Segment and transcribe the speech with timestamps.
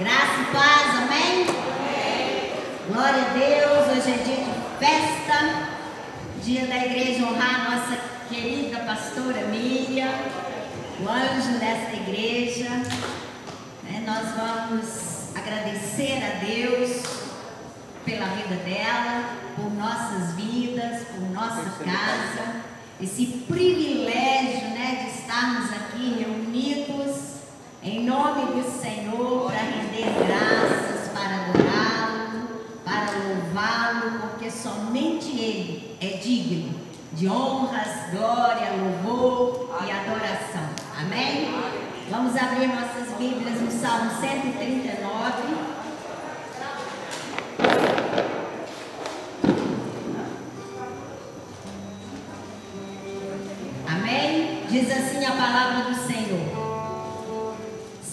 [0.00, 1.44] Graça e paz, amém?
[2.88, 5.68] Glória a Deus, hoje é dia de festa,
[6.42, 8.00] dia da igreja honrar a nossa
[8.30, 10.08] querida pastora Miriam,
[11.00, 12.70] o anjo desta igreja.
[13.82, 17.02] Né, Nós vamos agradecer a Deus
[18.02, 22.62] pela vida dela, por nossas vidas, por nossa casa,
[23.02, 27.39] esse privilégio né, de estarmos aqui reunidos
[27.82, 32.48] em nome do Senhor para render graças, para adorá-lo,
[32.84, 36.78] para louvá-lo, porque somente Ele é digno
[37.12, 40.68] de honras, glória, louvor e adoração.
[41.00, 41.48] Amém?
[42.10, 45.70] Vamos abrir nossas Bíblias no Salmo 139.
[53.88, 54.64] Amém?
[54.68, 55.99] Diz assim a palavra do.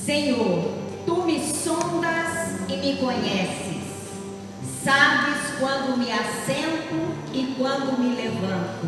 [0.08, 0.72] Senhor,
[1.06, 3.84] tu me sondas e me conheces.
[4.82, 8.88] Sabes quando me assento e quando me levanto.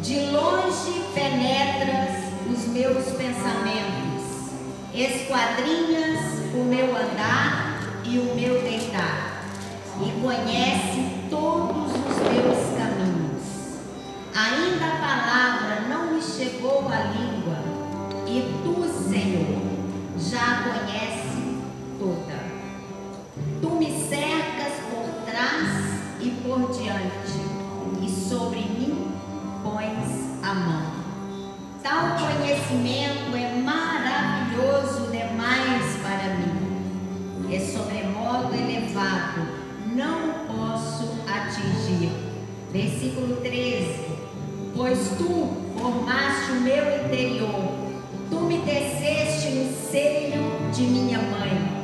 [0.00, 4.52] De longe penetras os meus pensamentos.
[4.94, 6.20] Esquadrinhas
[6.54, 9.42] o meu andar e o meu deitar.
[10.00, 13.42] E conhece todos os meus caminhos.
[14.36, 17.58] Ainda a palavra não me chegou à língua,
[18.24, 19.67] e tu, Senhor,
[20.18, 21.58] já a conhece
[21.98, 22.38] toda.
[23.62, 27.38] Tu me cercas por trás e por diante,
[28.02, 29.12] e sobre mim
[29.62, 30.92] pões a mão.
[31.82, 39.46] Tal conhecimento é maravilhoso demais para mim, é sobremodo elevado,
[39.94, 42.10] não posso atingir.
[42.72, 44.04] Versículo 13:
[44.74, 47.87] Pois tu formaste o meu interior,
[48.30, 51.78] tu me teceste no seio de minha mãe.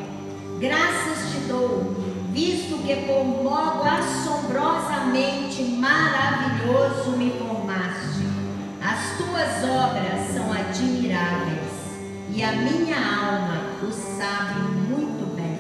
[0.60, 1.94] Graças te dou,
[2.32, 8.24] visto que por modo assombrosamente maravilhoso me formaste.
[8.82, 11.72] As tuas obras são admiráveis,
[12.30, 15.58] e a minha alma o sabe muito bem.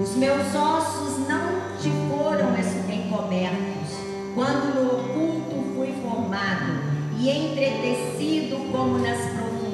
[0.00, 2.54] Os meus ossos não te foram
[2.92, 3.96] encobertos,
[4.34, 9.53] quando no oculto fui formado e entretecido como nas profundezas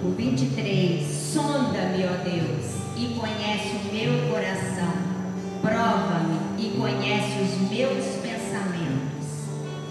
[0.00, 2.66] O 23: Sonda-me, ó Deus,
[2.96, 4.92] e conhece o meu coração,
[5.60, 9.26] prova-me e conhece os meus pensamentos.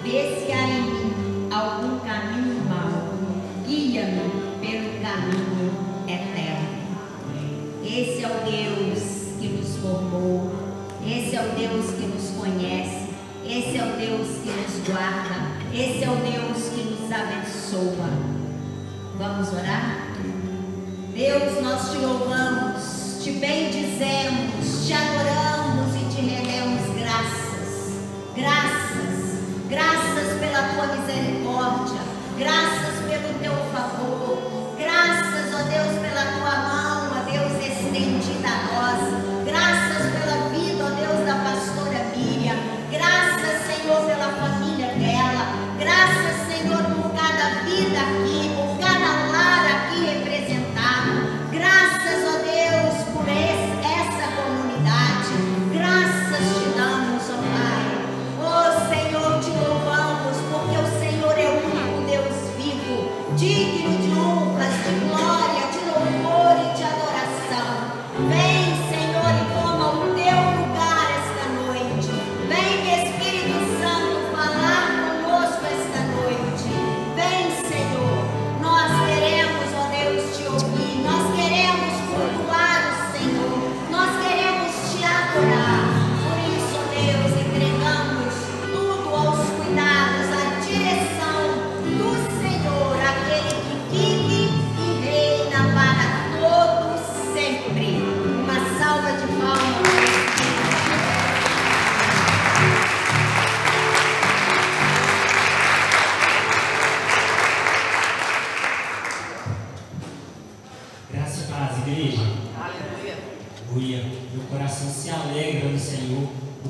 [0.02, 3.16] Vê se há em mim algum caminho mau,
[3.68, 4.32] guia-me
[4.62, 5.74] pelo caminho
[6.08, 6.78] eterno.
[7.84, 9.04] Esse é o Deus
[9.42, 10.54] que nos formou,
[11.06, 13.10] esse é o Deus que nos conhece,
[13.46, 18.37] esse é o Deus que nos guarda, esse é o Deus que nos abençoa.
[19.18, 19.98] Vamos orar?
[21.16, 27.94] Deus, nós te louvamos, te bendizemos, te adoramos e te rendemos graças.
[28.36, 29.40] Graças,
[29.70, 32.00] graças pela tua misericórdia,
[32.38, 39.46] graças pelo teu favor, graças, ó Deus, pela tua mão, ó Deus, estendida a nós,
[39.46, 39.77] graças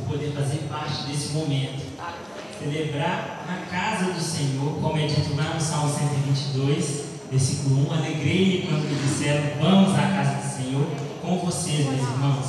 [0.07, 1.85] poder fazer parte desse momento.
[2.57, 7.93] Celebrar na casa do Senhor, como é dito lá no Salmo 122, versículo 1.
[7.93, 10.87] Alegrei quando me disseram: Vamos à casa do Senhor
[11.21, 12.45] com vocês, meus irmãos,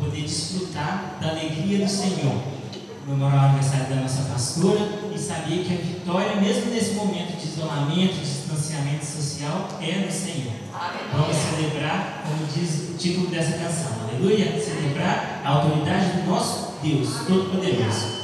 [0.00, 2.42] poder desfrutar da alegria do Senhor.
[3.04, 4.80] Comemorar o aniversário da nossa pastora
[5.14, 10.12] e saber que a vitória, mesmo nesse momento de isolamento, de distanciamento social, é no
[10.12, 10.52] Senhor.
[11.12, 17.26] Vamos celebrar, como diz o título dessa canção, aleluia, celebrar a autoridade do nosso Deus
[17.26, 18.17] Todo-Poderoso.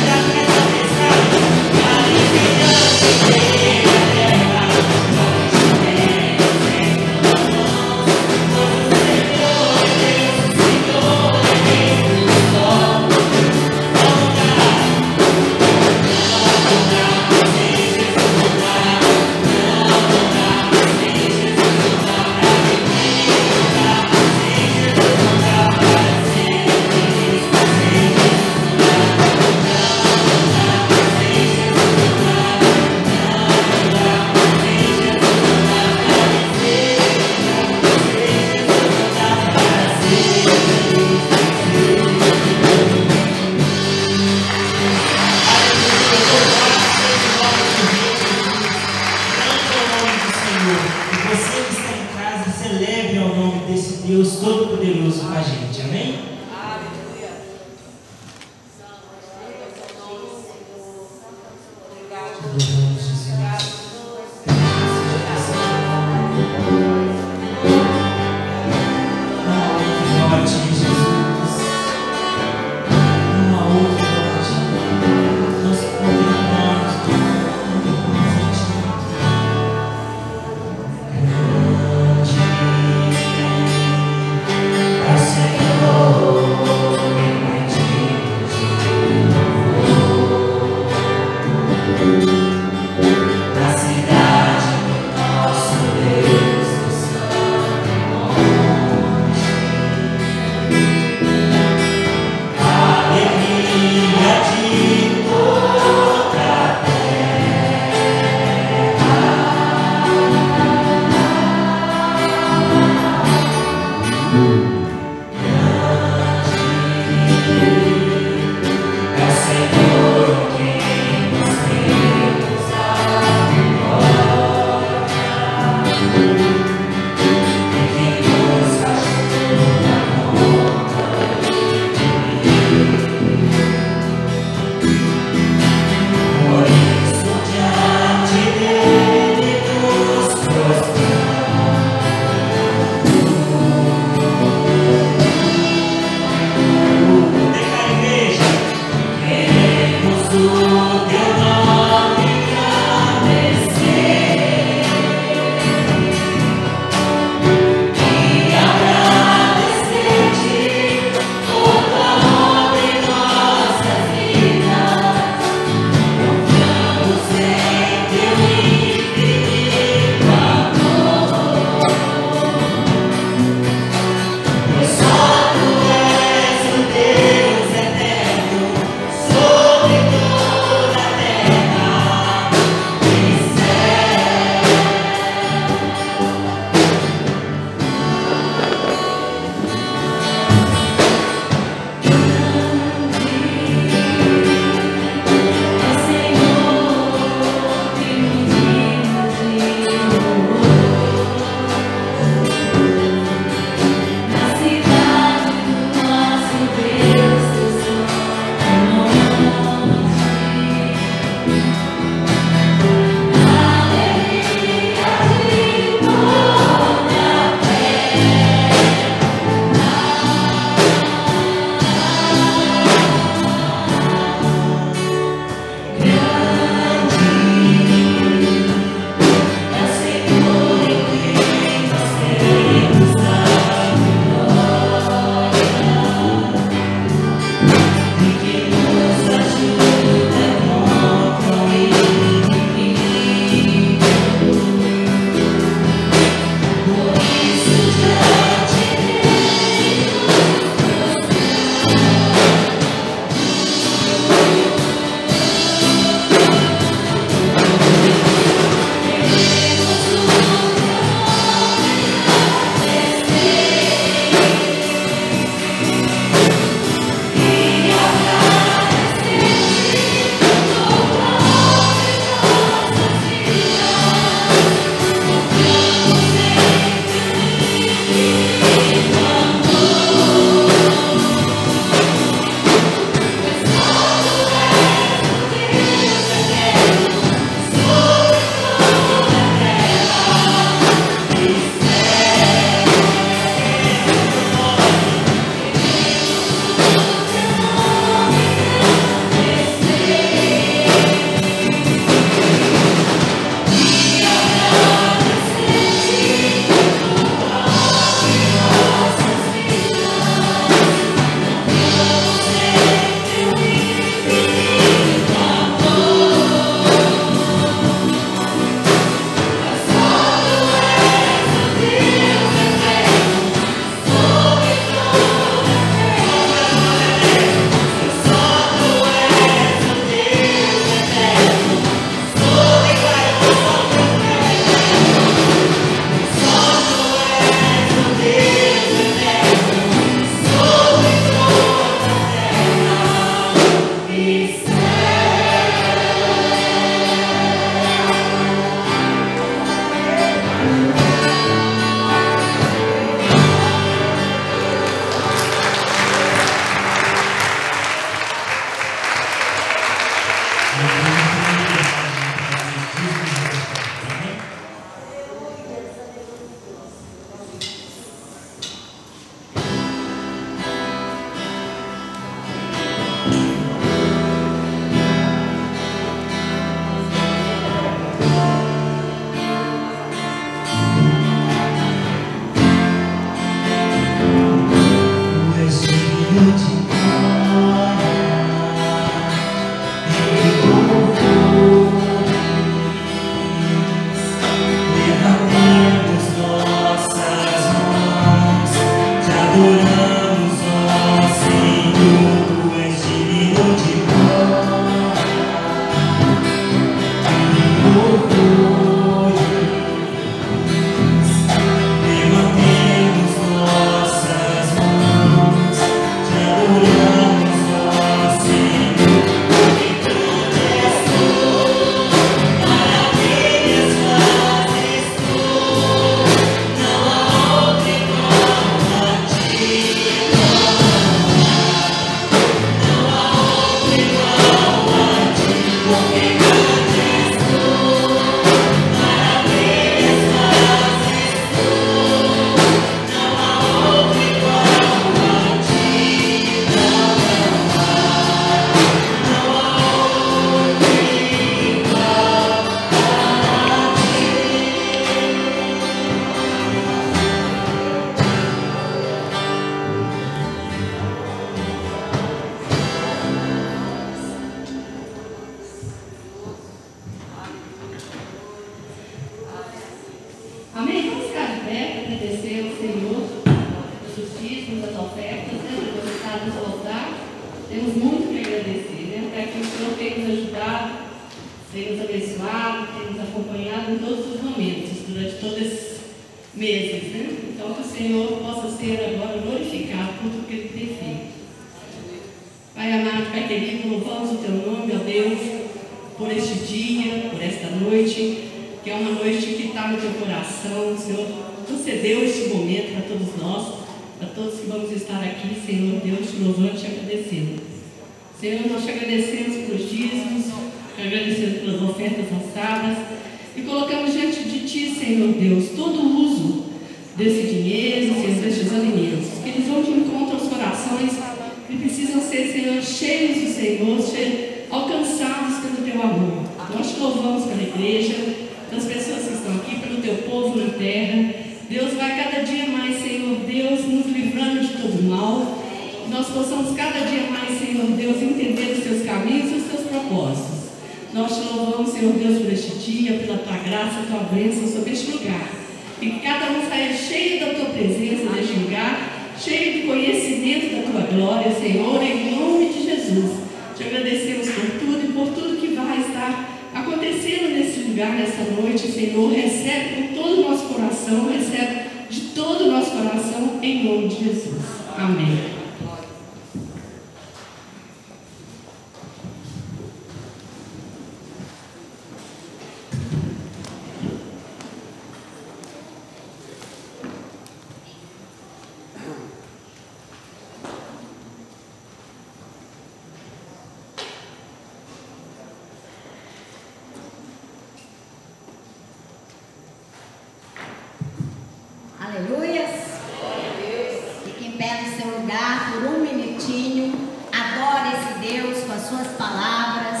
[598.88, 600.00] suas palavras,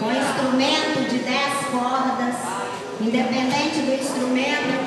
[0.00, 2.34] com instrumento de dez cordas,
[2.98, 4.81] independente do instrumento,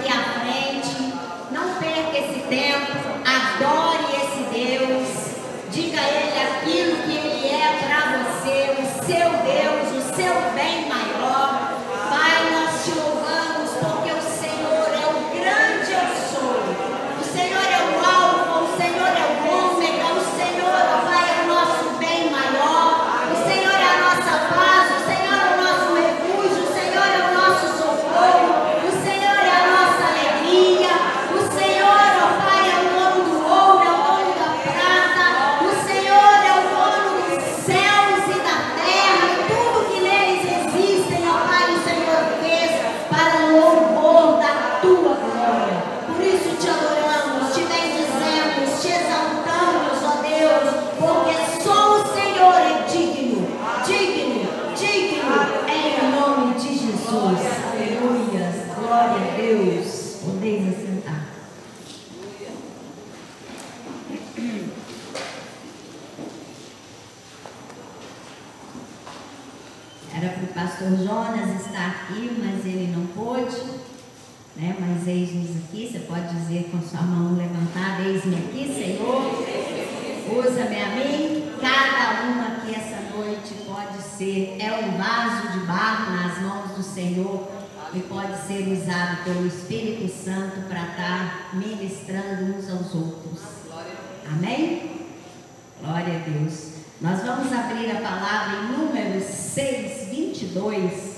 [97.46, 101.16] vamos abrir a palavra em Números 6, 22.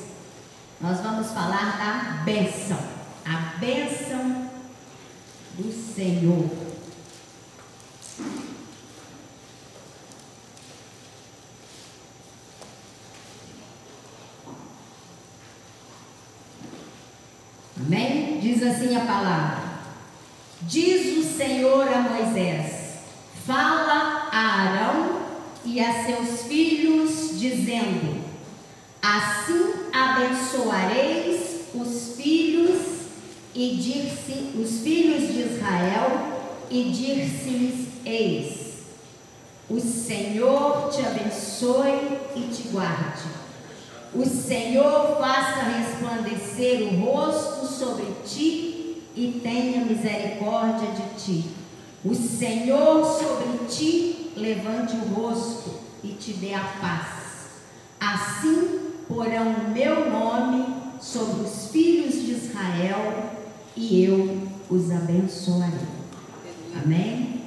[0.81, 2.77] Nós vamos falar da bênção,
[3.25, 4.49] a bênção
[5.57, 6.49] do Senhor.
[25.87, 28.21] a seus filhos, dizendo:
[29.01, 32.81] Assim abençoareis os filhos
[33.55, 38.79] e dir-se os filhos de Israel e dir-se eis:
[39.69, 43.37] O Senhor te abençoe e te guarde.
[44.13, 51.49] O Senhor faça resplandecer o rosto sobre ti e tenha misericórdia de ti.
[52.03, 55.71] O Senhor sobre ti levante o rosto
[56.03, 57.17] e te dê a paz.
[57.99, 60.65] Assim porão o meu nome
[61.01, 63.31] sobre os filhos de Israel
[63.75, 65.97] e eu os abençoarei.
[66.83, 67.41] Amém?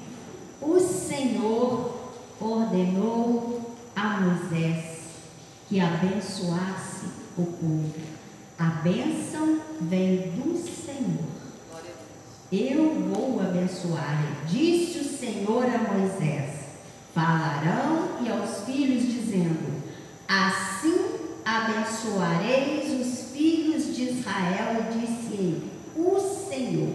[0.60, 5.00] O Senhor ordenou a Moisés
[5.68, 7.94] que abençoasse o povo.
[8.58, 11.30] A bênção vem do Senhor.
[12.52, 16.49] Eu vou abençoar, disse o Senhor a Moisés
[17.14, 19.82] Falarão e aos filhos, dizendo:
[20.28, 26.94] Assim abençoareis os filhos de Israel, disse ele, o Senhor.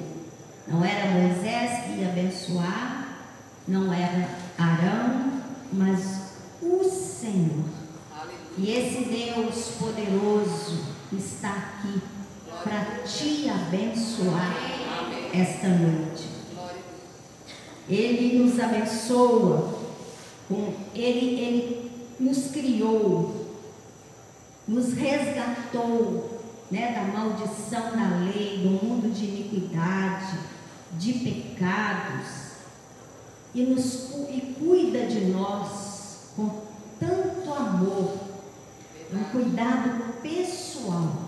[0.68, 3.20] Não era Moisés que ia abençoar,
[3.68, 7.66] não era Arão, mas o Senhor.
[8.58, 12.02] E esse Deus poderoso está aqui
[12.64, 14.56] para te abençoar
[15.34, 16.30] esta noite.
[17.88, 19.85] Ele nos abençoa,
[20.94, 23.46] ele, ele nos criou,
[24.68, 30.40] nos resgatou né, da maldição da lei, do mundo de iniquidade,
[30.94, 32.46] de pecados,
[33.54, 36.62] e, nos, e cuida de nós com
[37.00, 38.18] tanto amor,
[39.14, 41.26] um cuidado pessoal.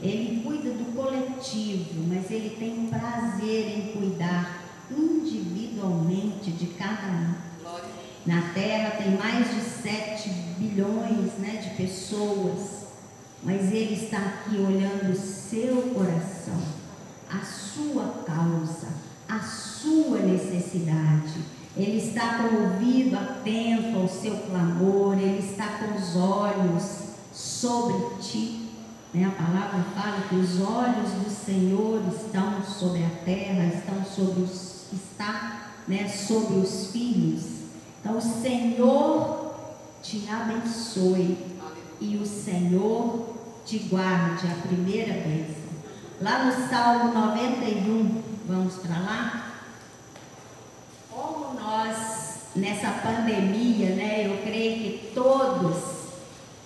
[0.00, 7.47] Ele cuida do coletivo, mas ele tem prazer em cuidar individualmente de cada um.
[8.28, 12.88] Na Terra tem mais de 7 bilhões né, de pessoas,
[13.42, 16.60] mas Ele está aqui olhando o seu coração,
[17.30, 18.88] a sua causa,
[19.26, 21.40] a sua necessidade.
[21.74, 26.84] Ele está com o ouvido atento ao seu clamor, Ele está com os olhos
[27.32, 28.68] sobre ti.
[29.14, 29.24] Né?
[29.24, 34.92] A palavra fala que os olhos do Senhor estão sobre a terra, estão sobre os,
[34.92, 37.57] está né, sobre os filhos.
[38.08, 39.54] Então o Senhor
[40.02, 41.36] te abençoe
[42.00, 45.68] e o Senhor te guarde, a primeira bênção.
[46.18, 49.52] Lá no Salmo 91, vamos para lá?
[51.10, 55.76] Como nós, nessa pandemia, né, eu creio que todos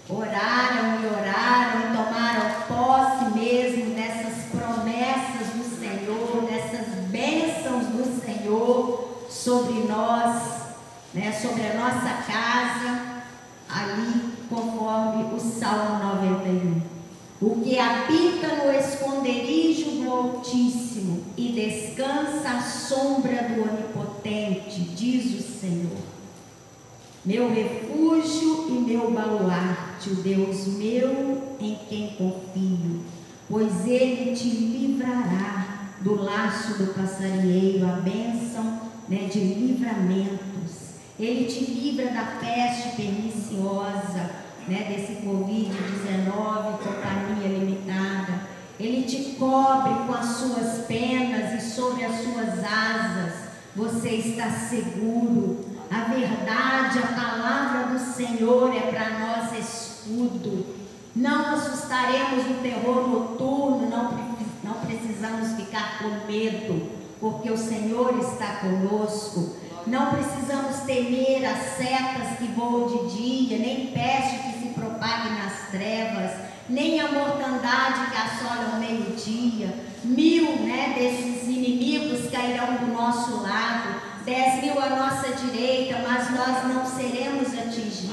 [0.09, 9.27] oraram e oraram e tomaram posse mesmo dessas promessas do Senhor, dessas bênçãos do Senhor
[9.29, 10.52] sobre nós,
[11.15, 13.23] né, sobre a nossa casa,
[13.69, 16.93] ali conforme o Salmo 91.
[17.41, 25.61] O que habita no esconderijo do Altíssimo e descansa à sombra do Onipotente, diz o
[25.61, 25.99] Senhor.
[27.25, 33.01] Meu refúgio e meu baluarte, o Deus meu em quem confio,
[33.49, 40.52] pois ele te livrará do laço do passarinheiro, a bênção né, de livramentos.
[41.23, 44.29] Ele te livra da peste perniciosa,
[44.67, 48.41] né, desse Covid-19, companhia limitada.
[48.81, 53.35] Ele te cobre com as suas penas e sobre as suas asas
[53.77, 55.65] você está seguro.
[55.89, 60.67] A verdade, a palavra do Senhor é para nós escudo.
[61.15, 64.11] Não assustaremos no terror noturno, não,
[64.65, 69.63] não precisamos ficar com medo, porque o Senhor está conosco.
[69.87, 75.71] Não precisamos temer as setas que voam de dia, nem peste que se propague nas
[75.71, 76.31] trevas,
[76.69, 79.75] nem a mortandade que assola ao meio-dia.
[80.05, 86.65] Mil né, desses inimigos cairão do nosso lado, dez mil à nossa direita, mas nós
[86.73, 88.13] não seremos atingidos.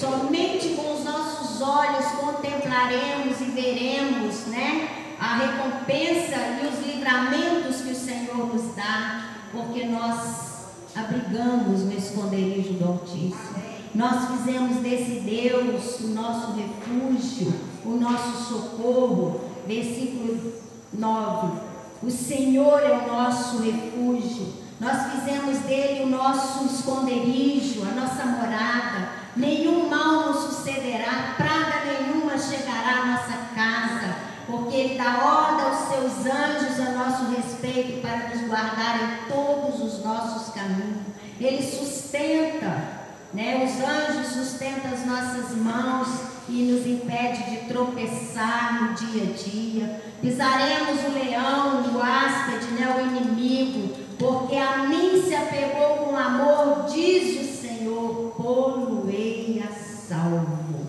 [0.00, 4.88] Somente com os nossos olhos contemplaremos e veremos né,
[5.20, 10.53] a recompensa e os livramentos que o Senhor nos dá, porque nós
[10.96, 13.62] abrigamos no esconderijo do Altíssimo.
[13.94, 17.52] Nós fizemos desse Deus o nosso refúgio,
[17.84, 19.40] o nosso socorro.
[19.66, 20.52] Versículo
[20.92, 21.58] 9.
[22.02, 24.52] O Senhor é o nosso refúgio.
[24.80, 29.08] Nós fizemos dele o nosso esconderijo, a nossa morada.
[29.36, 34.16] Nenhum mal nos sucederá, praga nenhuma chegará à nossa casa,
[34.56, 39.80] porque ele dá ordem aos seus anjos a nosso respeito para nos guardar em todos
[39.82, 41.04] os nossos caminhos.
[41.40, 43.64] Ele sustenta né?
[43.64, 46.08] Os anjos sustentam as nossas mãos
[46.48, 50.02] e nos impede de tropeçar no dia a dia.
[50.22, 52.94] Pisaremos o leão, o áspide, né?
[52.96, 60.86] o inimigo, porque a mim se apegou com amor, diz o Senhor, poluei a salvo.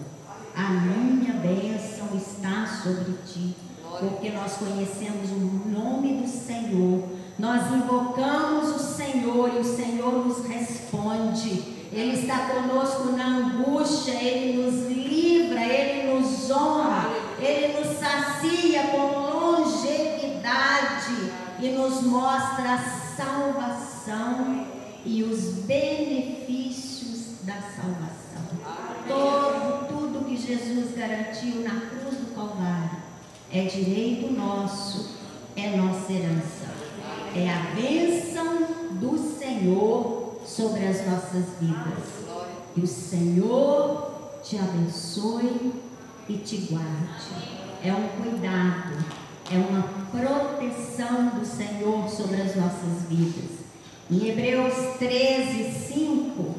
[0.55, 3.55] A minha bênção está sobre ti,
[3.99, 7.03] porque nós conhecemos o nome do Senhor.
[7.55, 11.87] Nós invocamos o Senhor e o Senhor nos responde.
[11.89, 19.29] Ele está conosco na angústia, Ele nos livra, Ele nos honra, Ele nos sacia com
[19.29, 22.79] longevidade e nos mostra a
[23.15, 24.67] salvação
[25.05, 28.43] e os benefícios da salvação.
[29.07, 32.97] Todo, tudo que Jesus garantiu na cruz do Calvário
[33.49, 35.15] é direito nosso,
[35.55, 36.54] é nossa herança.
[37.37, 42.23] É a bênção do Senhor sobre as nossas vidas.
[42.77, 45.73] E o Senhor te abençoe
[46.29, 47.65] e te guarde.
[47.83, 49.03] É um cuidado,
[49.51, 53.65] é uma proteção do Senhor sobre as nossas vidas.
[54.09, 56.41] Em Hebreus 13, 5.
[56.41, 56.55] O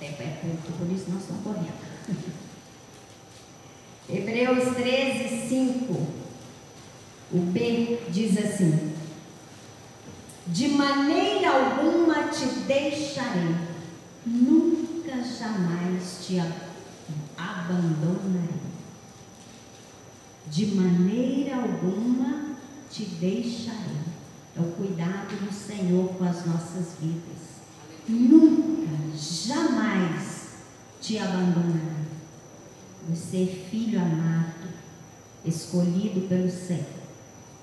[0.00, 2.37] tempo é curto, por isso nós estamos correndo.
[4.10, 5.94] Hebreus 13, 5.
[7.30, 8.94] O B diz assim:
[10.46, 13.54] De maneira alguma te deixarei,
[14.24, 16.40] nunca jamais te
[17.36, 18.48] abandonarei.
[20.46, 22.56] De maneira alguma
[22.90, 23.98] te deixarei.
[24.56, 27.58] É o cuidado do Senhor com as nossas vidas.
[28.08, 30.48] Nunca, jamais
[30.98, 31.97] te abandonarei.
[33.08, 34.68] Você é filho amado,
[35.42, 36.84] escolhido pelo Senhor,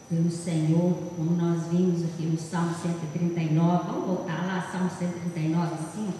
[0.09, 3.85] pelo Senhor, como nós vimos aqui no Salmo 139.
[3.85, 6.13] Vamos voltar lá, Salmo 139, 5.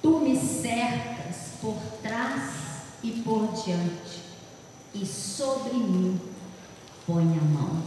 [0.00, 2.66] Tu me cercas por trás
[3.02, 4.05] e por diante
[5.00, 6.18] e sobre mim
[7.06, 7.82] põe a mão.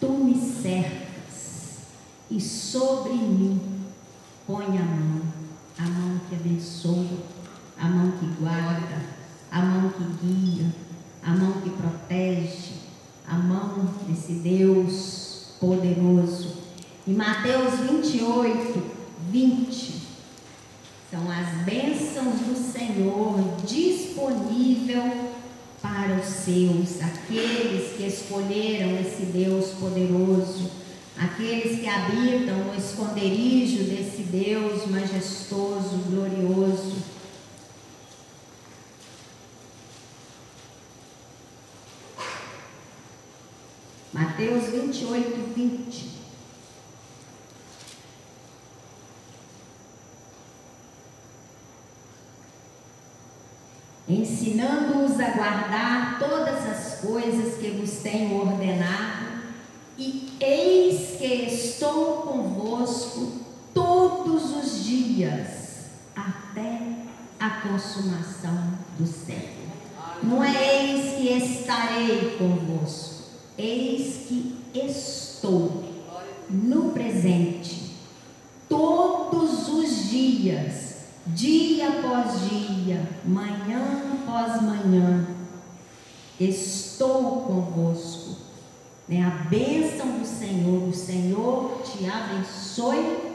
[0.00, 1.78] Tu me cercas
[2.30, 3.60] e sobre mim
[4.46, 5.22] põe a mão,
[5.78, 7.18] a mão que abençoa,
[7.78, 9.02] a mão que guarda,
[9.50, 10.72] a mão que guia,
[11.22, 12.74] a mão que protege,
[13.26, 16.56] a mão desse Deus poderoso.
[17.06, 18.82] Em Mateus 28,
[19.30, 20.08] 20,
[21.10, 25.28] são as bênçãos do Senhor disponível
[25.80, 30.70] para os seus, aqueles que escolheram esse Deus poderoso,
[31.16, 36.96] aqueles que habitam no esconderijo desse Deus majestoso, glorioso.
[44.12, 46.27] Mateus 28, 20.
[54.08, 59.26] Ensinando-os a guardar todas as coisas que vos tenho ordenado,
[59.98, 63.32] e eis que estou convosco
[63.74, 65.48] todos os dias,
[66.16, 66.80] até
[67.38, 69.68] a consumação do século.
[70.22, 73.24] Não é eis que estarei convosco,
[73.58, 75.84] eis que estou
[76.48, 77.96] no presente,
[78.68, 80.87] todos os dias
[81.34, 85.26] dia após dia, manhã após manhã,
[86.38, 88.36] estou convosco.
[89.08, 89.22] Né?
[89.24, 93.34] A bênção do Senhor, o Senhor te abençoe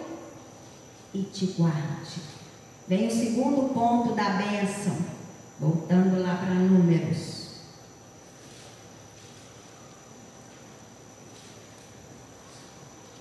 [1.13, 2.21] e te guarde.
[2.88, 4.97] Vem o segundo ponto da bênção,
[5.60, 7.43] voltando lá para Números.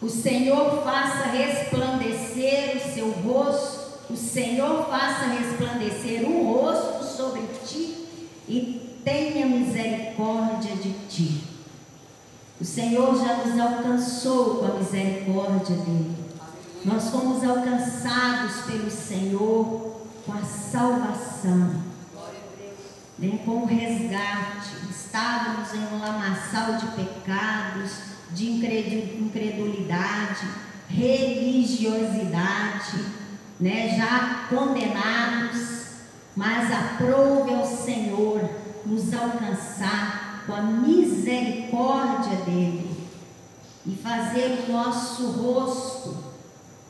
[0.01, 8.09] O Senhor faça resplandecer o seu rosto o Senhor faça resplandecer o rosto sobre ti
[8.49, 11.45] e tenha misericórdia de ti.
[12.61, 16.15] O Senhor já nos alcançou com a misericórdia dele.
[16.85, 21.81] Nós fomos alcançados pelo Senhor com a salvação,
[23.19, 24.91] né, com o resgate.
[24.91, 27.93] Estávamos em um lamaçal de pecados,
[28.33, 30.49] de incredulidade,
[30.89, 33.22] religiosidade
[33.63, 35.85] né, já condenados,
[36.35, 38.43] mas aprove ao Senhor
[38.85, 42.91] nos alcançar com a misericórdia dele
[43.87, 46.17] e fazer o nosso rosto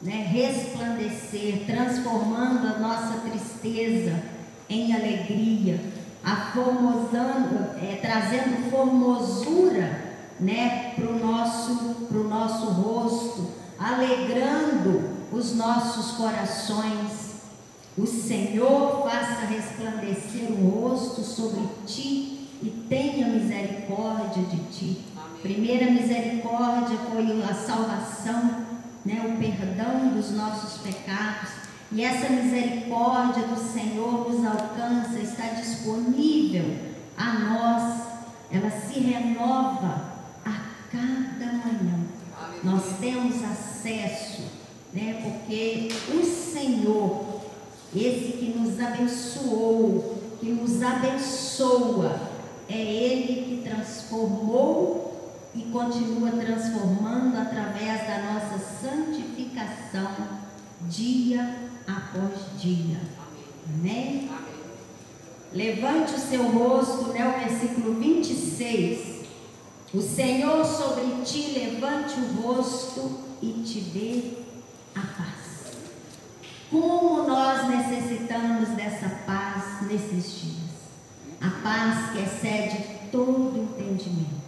[0.00, 4.22] né, resplandecer, transformando a nossa tristeza
[4.66, 5.78] em alegria,
[6.24, 16.12] a formosando, é, trazendo formosura né, para o nosso, pro nosso rosto, alegrando os nossos
[16.16, 17.32] corações.
[17.96, 25.04] O Senhor faça resplandecer o rosto sobre ti e tenha misericórdia de ti.
[25.42, 28.64] Primeira misericórdia foi a salvação,
[29.04, 31.50] né, o perdão dos nossos pecados.
[31.90, 38.02] E essa misericórdia do Senhor nos alcança, está disponível a nós,
[38.50, 40.12] ela se renova
[40.44, 42.00] a cada manhã.
[42.62, 44.61] Nós temos acesso,
[44.92, 45.20] né?
[45.22, 47.42] Porque o Senhor,
[47.94, 52.20] esse que nos abençoou, que nos abençoa,
[52.68, 55.12] é Ele que transformou
[55.54, 60.08] e continua transformando através da nossa santificação
[60.88, 63.00] dia após dia.
[63.68, 64.30] Amém?
[65.52, 67.28] Levante o seu rosto, né?
[67.28, 69.12] O versículo 26.
[69.92, 74.41] O Senhor sobre ti levante o rosto e te dê
[74.94, 75.72] a paz.
[76.70, 80.62] Como nós necessitamos dessa paz nesses dias.
[81.40, 84.42] A paz que excede todo entendimento.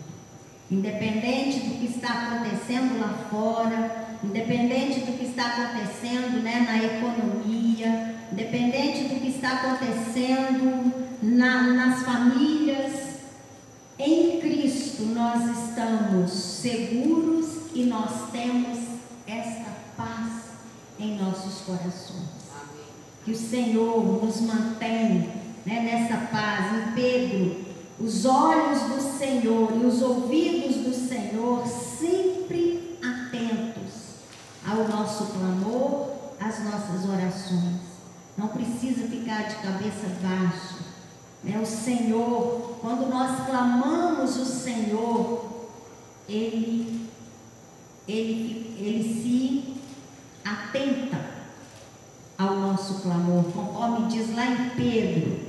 [0.71, 8.15] Independente do que está acontecendo lá fora, independente do que está acontecendo né, na economia,
[8.33, 13.15] independente do que está acontecendo na, nas famílias,
[13.99, 18.79] em Cristo nós estamos seguros e nós temos
[19.27, 19.64] esta
[20.05, 20.43] paz
[20.99, 22.45] em nossos corações.
[23.25, 25.31] Que o Senhor nos mantenha
[25.65, 26.89] né, nessa paz.
[26.89, 27.65] Em Pedro,
[27.99, 33.95] os olhos do Senhor e os ouvidos do Senhor sempre atentos
[34.67, 37.95] ao nosso clamor, às nossas orações.
[38.37, 40.85] Não precisa ficar de cabeça baixa.
[41.43, 41.59] Né?
[41.59, 45.69] O Senhor, quando nós clamamos o Senhor,
[46.29, 47.09] Ele,
[48.09, 49.74] Ele, Ele se
[50.45, 51.19] atenta
[52.37, 55.41] ao nosso clamor, conforme diz lá em Pedro,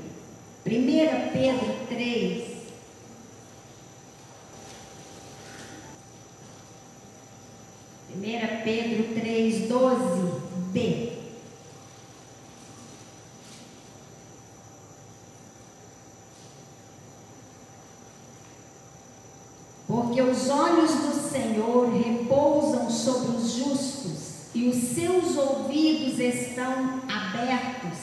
[0.65, 2.55] 1 Pedro 3.
[8.07, 11.11] Primeira Pedro 3, 12, B.
[19.85, 24.24] Porque os olhos do Senhor repousam sobre os justos
[24.55, 27.99] e os seus ouvidos estão abertos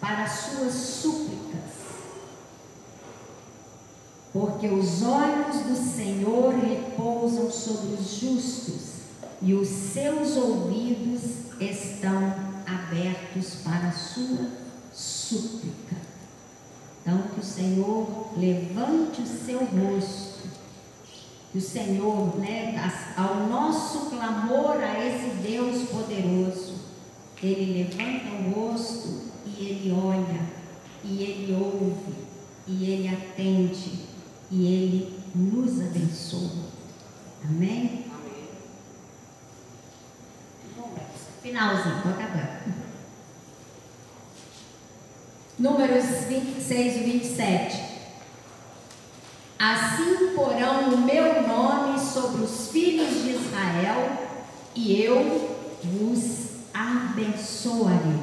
[0.00, 1.36] para as suas súplicas.
[4.32, 8.96] Porque os olhos do Senhor repousam sobre os justos
[9.42, 11.22] e os seus ouvidos
[11.60, 14.48] estão abertos para a sua
[14.92, 15.96] súplica.
[17.02, 20.25] Então, que o Senhor levante o seu rosto,
[21.56, 22.74] que o Senhor, né,
[23.16, 26.74] ao nosso clamor a esse Deus poderoso,
[27.42, 30.40] ele levanta o rosto e ele olha,
[31.02, 32.14] e ele ouve,
[32.66, 34.06] e ele atende
[34.50, 36.66] e Ele nos abençoa.
[37.44, 38.04] Amém?
[38.12, 38.48] Amém.
[41.42, 42.74] Finalzinho, estou acabando.
[45.58, 47.85] Números 26 e 27.
[49.58, 54.10] Assim porão o meu nome sobre os filhos de Israel,
[54.74, 58.20] e eu vos abençoarei.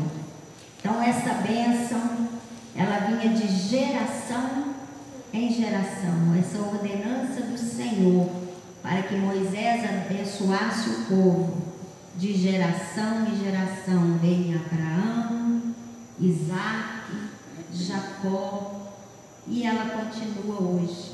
[0.79, 2.27] Então, essa bênção,
[2.75, 4.75] ela vinha de geração
[5.33, 8.29] em geração, essa ordenança do Senhor,
[8.83, 11.63] para que Moisés abençoasse o povo,
[12.15, 15.73] de geração em geração, vem Abraão,
[16.19, 17.09] Isaac,
[17.73, 18.91] Jacó,
[19.47, 21.12] e ela continua hoje.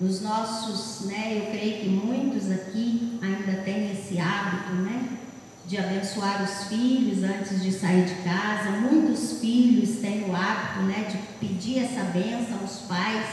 [0.00, 5.18] Nos nossos, né, eu creio que muitos aqui ainda têm esse hábito, né,
[5.66, 8.70] de abençoar os filhos antes de sair de casa.
[8.80, 13.26] Muitos filhos têm o hábito né, de pedir essa benção aos pais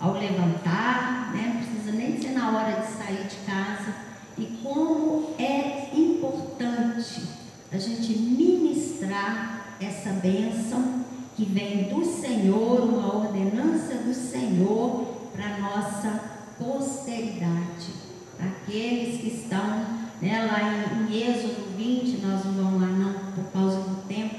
[0.00, 1.52] ao levantar, né?
[1.54, 3.94] não precisa nem ser na hora de sair de casa.
[4.36, 7.22] E como é importante
[7.70, 11.04] a gente ministrar essa bênção
[11.36, 16.20] que vem do Senhor, uma ordenança do Senhor para nossa
[16.58, 17.92] posteridade,
[18.38, 19.84] aqueles que estão
[20.22, 24.36] né, lá em, em Êxodo 20, nós não vamos lá não por causa do tempo.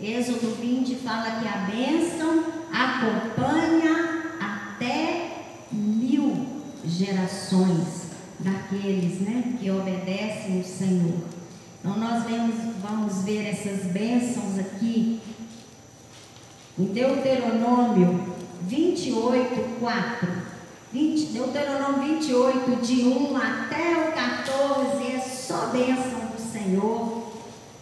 [0.00, 6.46] Êxodo 20 fala que a bênção acompanha até mil
[6.84, 8.10] gerações
[8.40, 11.20] daqueles né, que obedecem o Senhor.
[11.78, 15.20] Então nós vemos, vamos ver essas bênçãos aqui
[16.78, 18.31] em Deuteronômio
[18.72, 20.28] 28, 4.
[20.92, 27.32] 20, Deuteronômio 28, de 1 até o 14, é só bênção do Senhor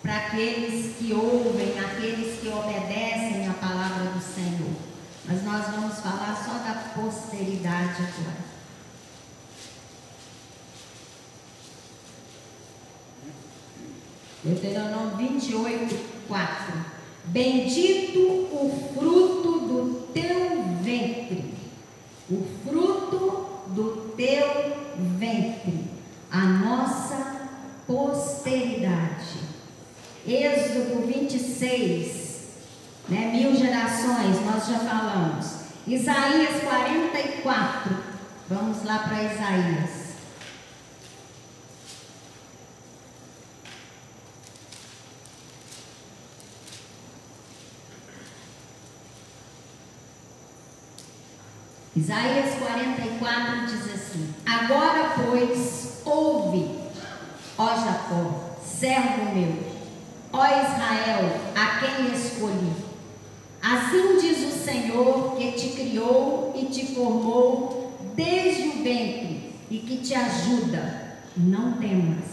[0.03, 4.73] para aqueles que ouvem, aqueles que obedecem a palavra do Senhor.
[5.27, 8.51] Mas nós vamos falar só da posteridade agora.
[14.43, 16.75] Deuteronômio 28, 4.
[17.27, 19.50] Bendito o fruto
[19.81, 21.55] do teu ventre,
[22.31, 24.77] o fruto do teu
[25.19, 25.85] ventre,
[26.31, 27.49] a nossa
[27.87, 29.41] posteridade.
[30.27, 32.41] Êxodo 26,
[33.09, 35.61] né, mil gerações, nós já falamos.
[35.87, 37.97] Isaías 44,
[38.49, 39.90] vamos lá para Isaías.
[52.01, 56.79] Isaías 44 diz assim: Agora, pois, ouve,
[57.59, 59.55] ó Jacó, servo meu,
[60.33, 62.73] ó Israel, a quem escolhi.
[63.63, 69.99] Assim diz o Senhor que te criou e te formou desde o ventre e que
[69.99, 71.19] te ajuda.
[71.37, 72.25] Não temas,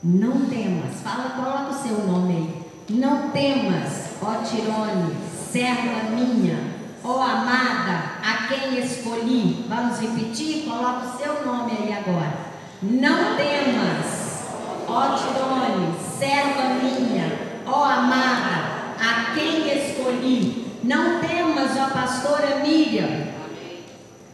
[0.00, 1.00] não temas.
[1.02, 2.96] Fala, coloca o seu nome aí.
[2.96, 5.16] Não temas, ó Tirone,
[5.50, 6.74] serva minha
[7.04, 9.66] ó amada, a quem escolhi.
[9.68, 10.64] Vamos repetir?
[10.64, 12.32] Coloca o seu nome aí agora.
[12.82, 14.46] Não temas,
[14.88, 20.64] ó Tirone, serva minha, ó amada, a quem escolhi.
[20.82, 23.28] Não temas, ó pastora Miriam.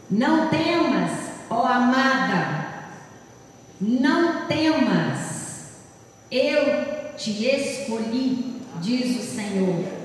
[0.09, 1.11] Não temas,
[1.49, 2.61] ó amada.
[3.79, 5.81] Não temas.
[6.31, 10.00] Eu te escolhi, diz o Senhor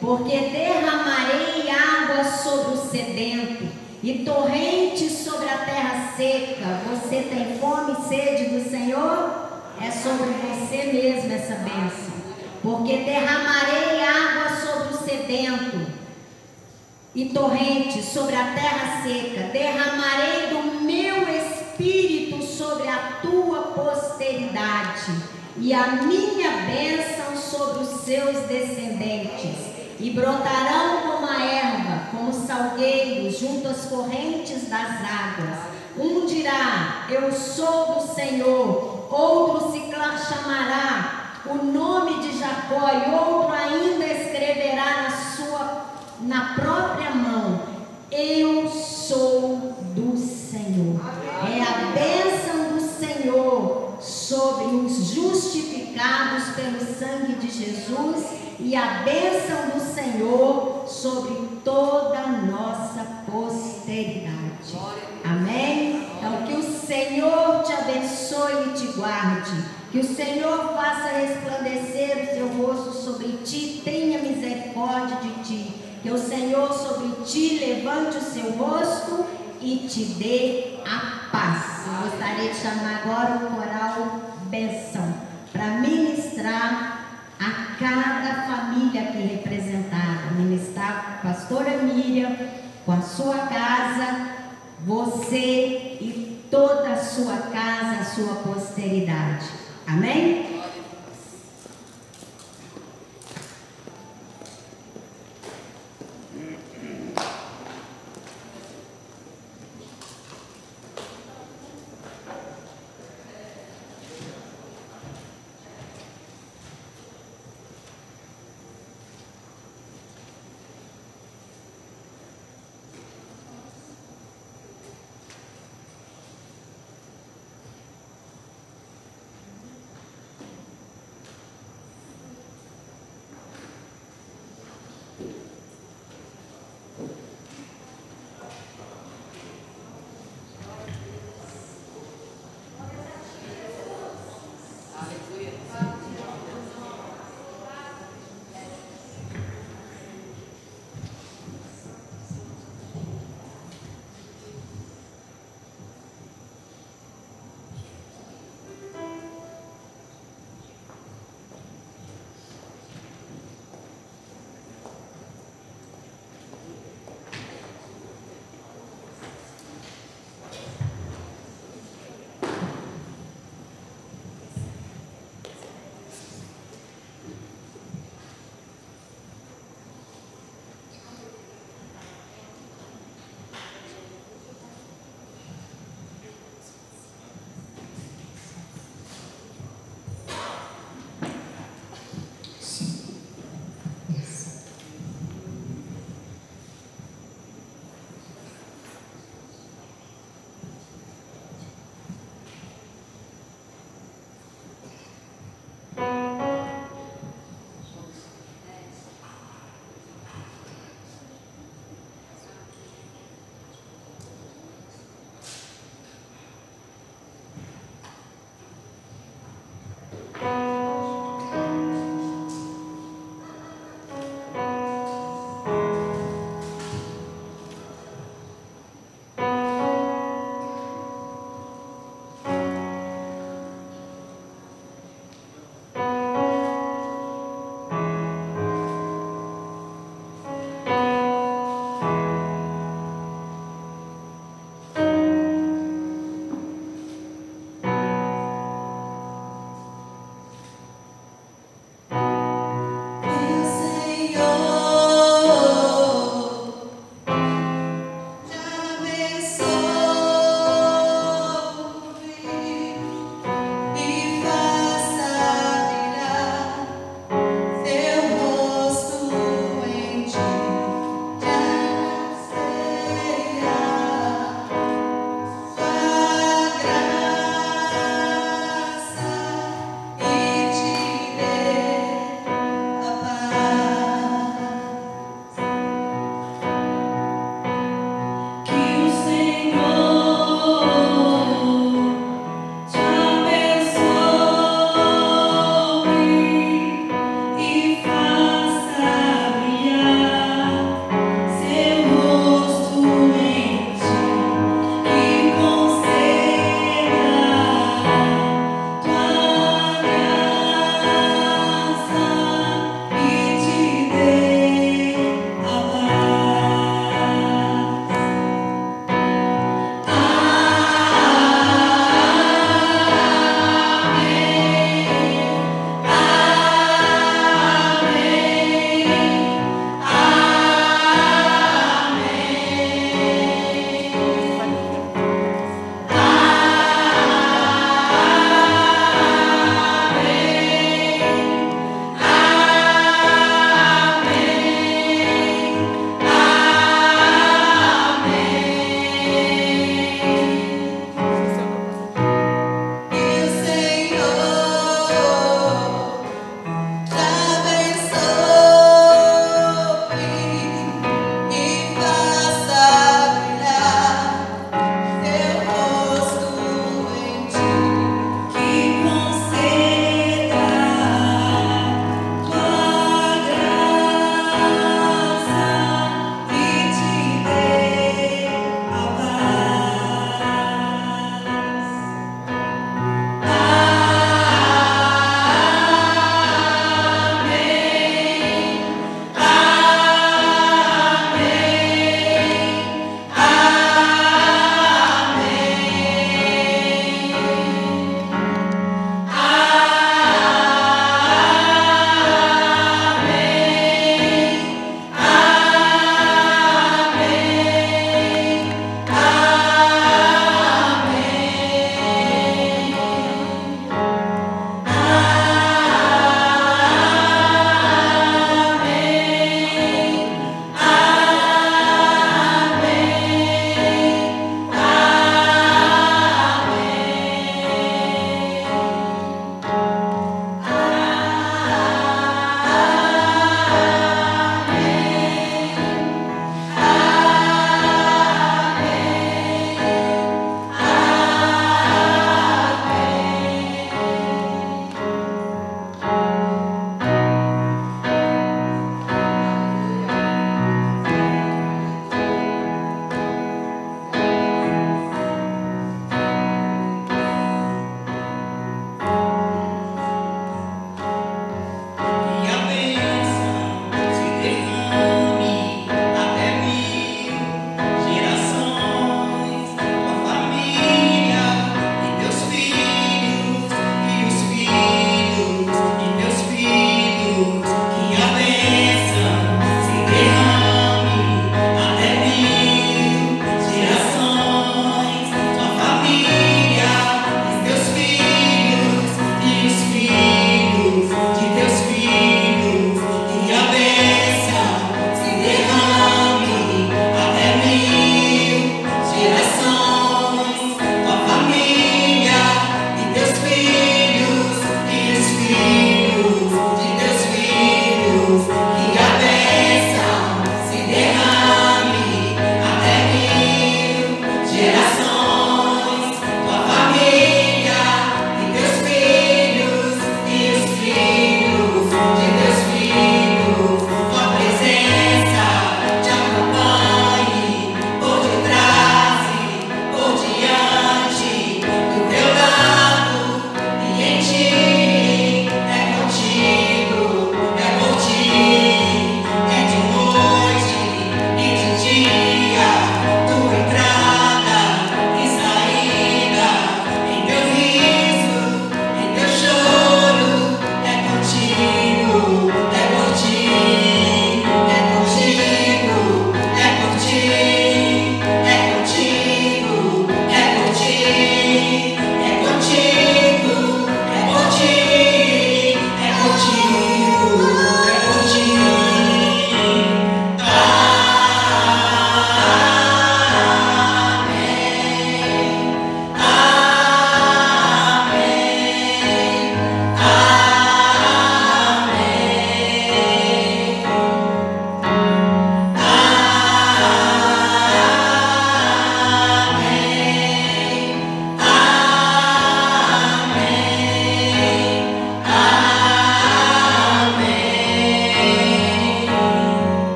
[0.00, 3.68] porque derramarei água sobre o sedento
[4.02, 6.80] e torrentes sobre a terra seca.
[6.88, 9.50] Você tem fome e sede do Senhor?
[9.80, 12.20] É sobre você mesmo essa bênção.
[12.62, 15.86] Porque derramarei água sobre o sedento
[17.14, 19.48] e torrentes sobre a terra seca.
[19.52, 25.12] Derramarei do meu espírito sobre a tua posteridade
[25.58, 29.69] e a minha bênção sobre os seus descendentes
[30.00, 35.58] e brotarão como a erva, como salgueiros junto às correntes das águas.
[35.98, 39.80] Um dirá: Eu sou do Senhor, outro se
[40.28, 45.84] chamará o nome de Jacó, e outro ainda escreverá na sua
[46.20, 47.60] na própria mão:
[48.10, 51.00] Eu sou do Senhor.
[51.46, 59.70] É a bênção do Senhor sobre os justificados pelo sangue de Jesus e a bênção
[59.70, 64.40] do Senhor sobre toda a nossa posteridade.
[65.24, 66.06] Amém?
[66.16, 69.64] Então, que o Senhor te abençoe e te guarde.
[69.90, 75.74] Que o Senhor faça resplandecer o seu rosto sobre ti, tenha misericórdia de ti.
[76.02, 79.26] Que o Senhor sobre ti levante o seu rosto
[79.60, 81.86] e te dê a paz.
[81.86, 85.12] Eu gostaria de chamar agora o coral benção
[85.52, 86.99] para ministrar
[87.80, 90.34] cada família aqui representada.
[90.36, 92.36] Ministrar a pastora Miriam
[92.84, 94.28] com a sua casa,
[94.80, 99.46] você e toda a sua casa, a sua posteridade.
[99.86, 100.49] Amém?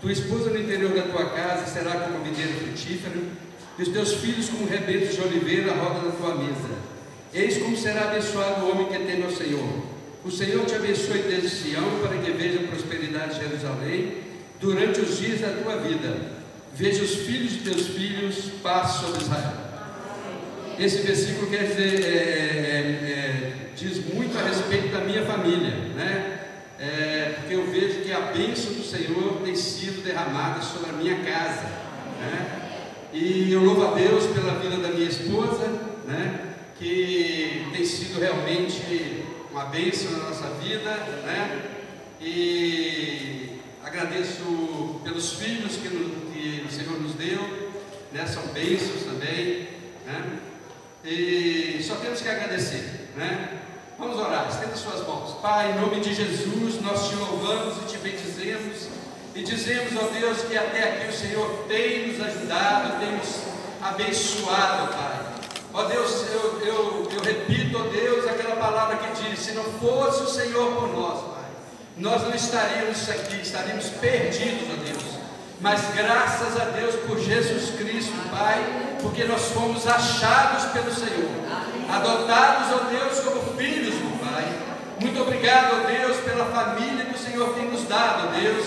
[0.00, 3.16] Tua esposa no interior da tua casa será como videira frutífera,
[3.78, 6.78] e os teus filhos como rebentos de oliveira à roda da tua mesa.
[7.32, 9.82] Eis como será abençoado o homem que teme ao Senhor.
[10.24, 14.18] O Senhor te abençoe desde Sião, para que veja a prosperidade de Jerusalém
[14.60, 16.38] durante os dias da tua vida
[16.78, 19.52] Veja os filhos de teus filhos, paz sobre Israel.
[20.78, 26.38] Esse versículo quer dizer, é, é, é, diz muito a respeito da minha família, né?
[26.78, 31.16] É, porque eu vejo que a bênção do Senhor tem sido derramada sobre a minha
[31.24, 31.62] casa,
[32.20, 32.68] né?
[33.12, 35.66] E eu louvo a Deus pela vida da minha esposa,
[36.06, 36.54] né?
[36.78, 40.90] Que tem sido realmente uma bênção na nossa vida,
[41.24, 41.62] né?
[42.20, 47.40] E agradeço pelos filhos que, que o Senhor nos deu,
[48.12, 48.26] né?
[48.26, 49.68] são bênçãos também,
[50.06, 50.38] né?
[51.04, 53.58] e só temos que agradecer, né?
[53.98, 55.34] Vamos orar, estenda suas mãos.
[55.42, 58.88] Pai, em nome de Jesus, nós te louvamos e te bendizemos
[59.34, 63.40] e dizemos, ó Deus, que até aqui o Senhor tem nos ajudado, tem nos
[63.82, 65.18] abençoado, Pai.
[65.74, 70.22] Ó Deus, eu, eu, eu repito, ó Deus, aquela palavra que diz: se não fosse
[70.22, 71.38] o Senhor por nós, Pai
[71.98, 75.18] nós não estaríamos aqui, estaríamos perdidos, ó Deus.
[75.60, 81.28] Mas graças a Deus por Jesus Cristo, Pai, porque nós fomos achados pelo Senhor,
[81.88, 84.44] adotados, ó Deus, como filhos do Pai.
[85.00, 88.64] Muito obrigado, ó Deus, pela família que o Senhor tem nos dado, ó Deus,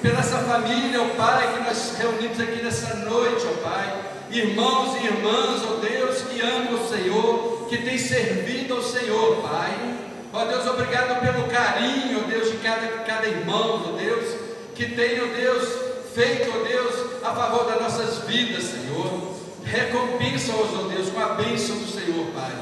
[0.00, 4.10] pela essa família, ó Pai, que nós reunimos aqui nessa noite, ó Pai.
[4.30, 9.96] Irmãos e irmãs, ó Deus, que amam o Senhor, que têm servido ao Senhor, Pai.
[10.32, 14.36] Ó Deus, obrigado pelo carinho, ó Deus, de cada, cada irmão, ó Deus,
[14.76, 15.68] que tem, ó Deus,
[16.14, 19.39] feito, ó Deus, a favor das nossas vidas, Senhor.
[19.64, 22.52] Recompensa-os, ó Deus, com a bênção do Senhor, Pai.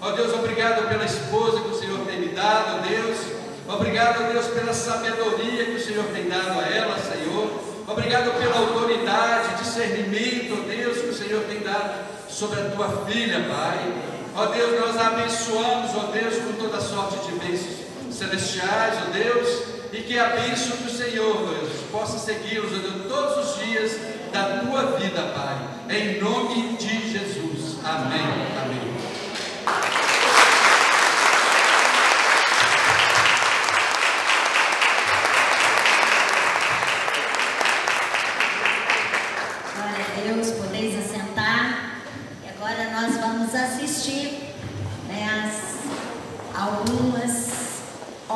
[0.00, 3.18] Ó Deus, obrigado pela esposa que o Senhor tem me dado, ó Deus.
[3.68, 7.50] Obrigado, ó Deus, pela sabedoria que o Senhor tem dado a ela, Senhor.
[7.86, 13.44] Obrigado pela autoridade, discernimento, ó Deus, que o Senhor tem dado sobre a tua filha,
[13.48, 13.92] Pai.
[14.34, 17.80] Ó Deus, nós abençoamos, ó Deus, com toda sorte de bênçãos
[18.10, 22.70] celestiais, ó Deus, e que a bênção do Senhor, Deus, possa segui-los,
[23.08, 23.92] todos os dias
[24.32, 25.69] da tua vida, Pai.
[25.92, 27.84] Em nome de Jesus.
[27.84, 28.20] Amém.
[28.62, 28.90] Amém.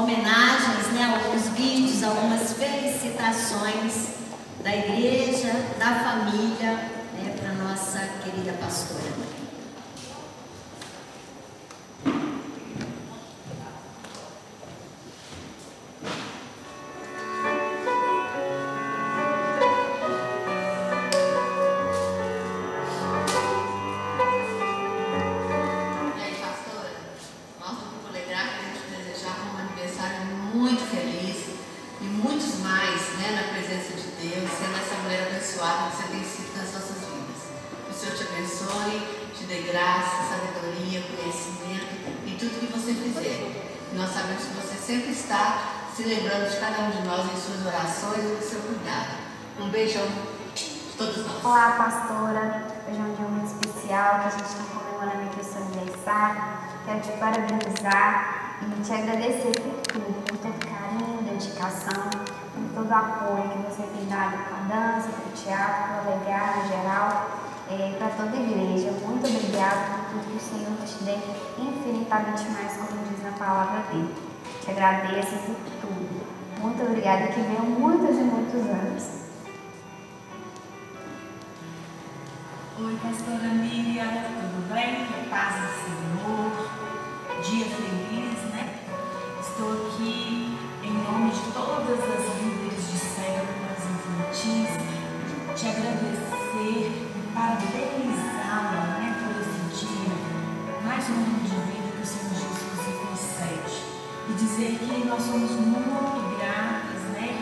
[0.05, 4.09] homenagens, né, alguns vídeos, algumas felicitações
[4.63, 6.94] da igreja, da família, né,
[8.25, 9.03] nossa querida pastora.
[9.03, 9.44] você
[59.15, 64.37] agradecer por tudo, por todo carinho, dedicação, por todo o apoio que você tem dado
[64.43, 67.31] para a dança, para o teatro, para o legado em geral,
[67.71, 68.91] é, para toda a igreja.
[69.07, 71.17] Muito obrigada por tudo que o Senhor te dê
[71.63, 74.15] infinitamente mais, como diz na palavra dele.
[74.63, 76.27] Te agradeço por tudo.
[76.61, 79.25] Muito obrigada que venham muitos e muitos anos.
[82.81, 85.07] Oi, pastora Miriam, tudo bem?
[85.31, 86.69] Paz do Senhor,
[87.43, 88.54] dia feliz?
[89.57, 94.67] Estou aqui em nome de todas as líderes de células infantis,
[95.55, 96.27] te agradecer
[96.67, 100.11] e parabenizá-la né, por esse dia,
[100.83, 103.79] mais um ano de vida que o Senhor Jesus nos concede.
[104.29, 107.39] E dizer que nós somos muito gratas né,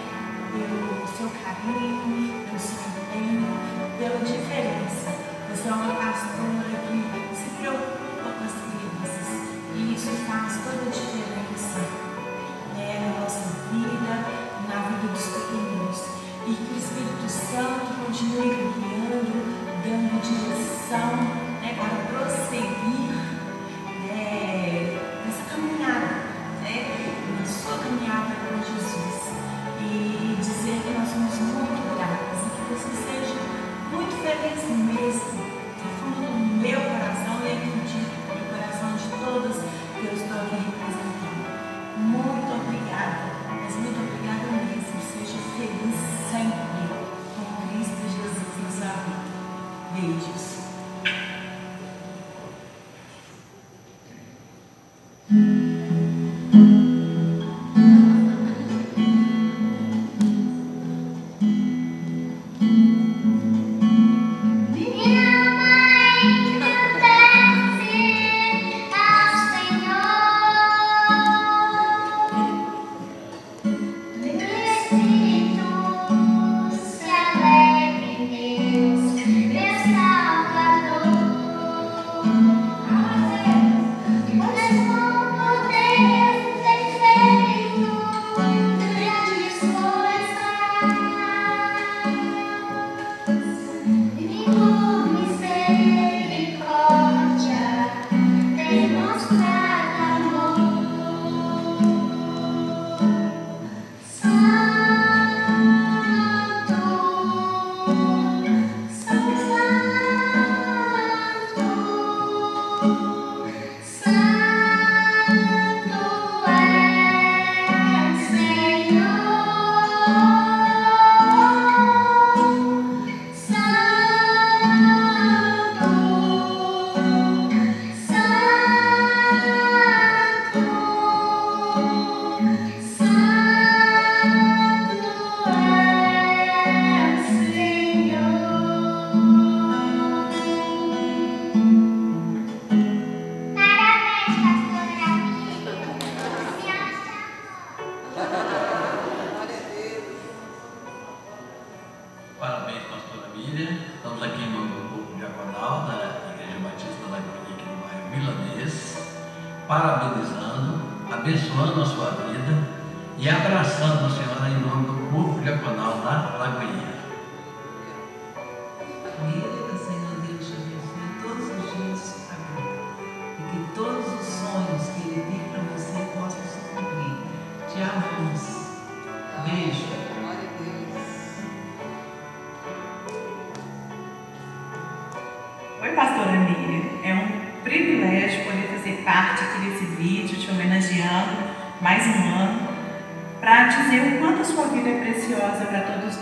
[0.52, 3.56] pelo seu carinho, pelo seu empenho,
[3.96, 5.16] pela diferença.
[5.48, 9.28] Você é uma pastora que se preocupa com as crianças
[9.74, 11.31] e isso faz toda a diferença
[12.82, 14.26] né, na nossa vida,
[14.68, 15.98] na vida dos pequeninos.
[16.46, 19.38] E que o Espírito Santo continue guiando,
[19.84, 21.14] dando direção
[21.62, 23.14] né, para prosseguir
[24.06, 26.26] né, nessa caminhada,
[26.62, 26.74] né,
[27.38, 29.22] na sua caminhada com Jesus.
[29.80, 33.38] E dizer que nós somos muito gratos e que você seja
[33.90, 35.42] muito feliz mesmo,
[35.78, 39.56] no fundo do meu coração acredito no coração de todas
[40.04, 41.21] eu estou aqui representando.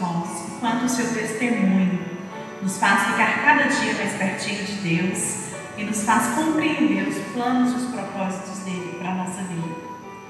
[0.05, 2.01] O quanto o seu testemunho
[2.62, 7.72] nos faz ficar cada dia mais pertinho de Deus e nos faz compreender os planos
[7.72, 9.76] e os propósitos dele para a nossa vida.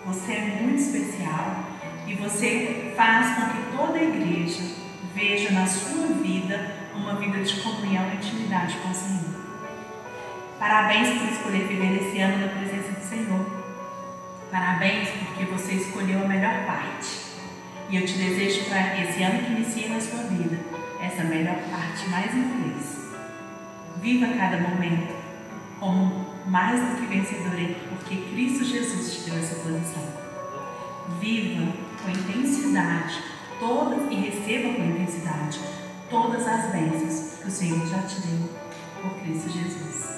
[0.07, 1.65] Você é muito especial
[2.07, 4.63] e você faz com que toda a igreja
[5.15, 9.41] veja na sua vida uma vida de comunhão e intimidade com o Senhor.
[10.59, 13.47] Parabéns por escolher viver esse ano na presença do Senhor.
[14.51, 17.30] Parabéns porque você escolheu a melhor parte.
[17.91, 20.57] E eu te desejo para esse ano que inicia na sua vida
[21.03, 23.11] essa melhor parte mais infeliz.
[24.01, 25.13] Viva cada momento
[25.81, 27.51] como mais do que vencedor,
[27.89, 30.05] porque Cristo Jesus te deu essa posição.
[31.21, 31.73] Viva
[32.05, 33.23] com intensidade
[33.59, 35.59] todas e receba com intensidade
[36.09, 38.51] todas as bênçãos que o Senhor já te deu
[39.03, 40.11] por Cristo Jesus.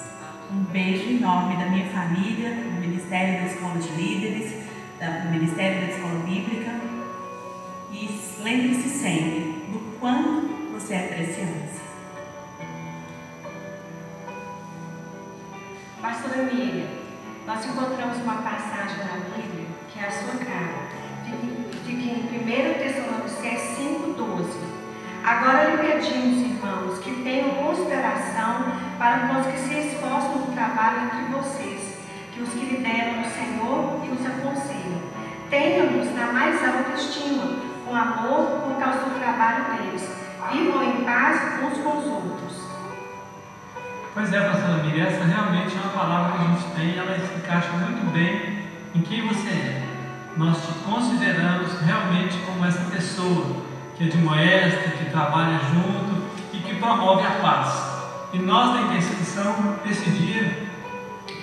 [0.51, 4.53] Um beijo enorme da minha família, do Ministério da Escola de Líderes,
[4.99, 6.92] do Ministério da Escola Bíblica.
[8.39, 11.81] Lembre-se sempre do quanto você é preciosa.
[16.01, 16.87] Pastora Miriam,
[17.47, 20.89] nós encontramos uma passagem na Bíblia que é a sua cara.
[21.85, 24.73] Fica em 1 Tessalonicenses 5,12.
[25.23, 31.05] Agora lhe pedimos, irmãos, que tenham consideração para com os que se esforçam no trabalho
[31.05, 31.97] entre vocês,
[32.33, 35.01] que os que lideram no Senhor e os aconselham.
[35.49, 40.09] Tenham-nos na mais alta estima, com amor por causa do trabalho deles.
[40.51, 42.63] Vivam em paz uns com os outros.
[44.15, 47.33] Pois é, pastora Miriam, essa realmente é uma palavra que a gente tem, ela se
[47.35, 48.63] encaixa muito bem
[48.95, 49.83] em quem você é.
[50.35, 53.57] Nós te consideramos realmente como essa pessoa
[53.95, 57.93] que admoesta, que trabalha junto e que promove a paz.
[58.33, 60.67] E nós da Intercessão, esse dia,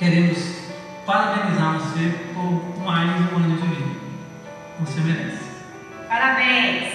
[0.00, 0.72] queremos
[1.06, 4.00] parabenizar você por mais um ano de vida.
[4.80, 5.49] Você merece.
[6.10, 6.92] Parabéns!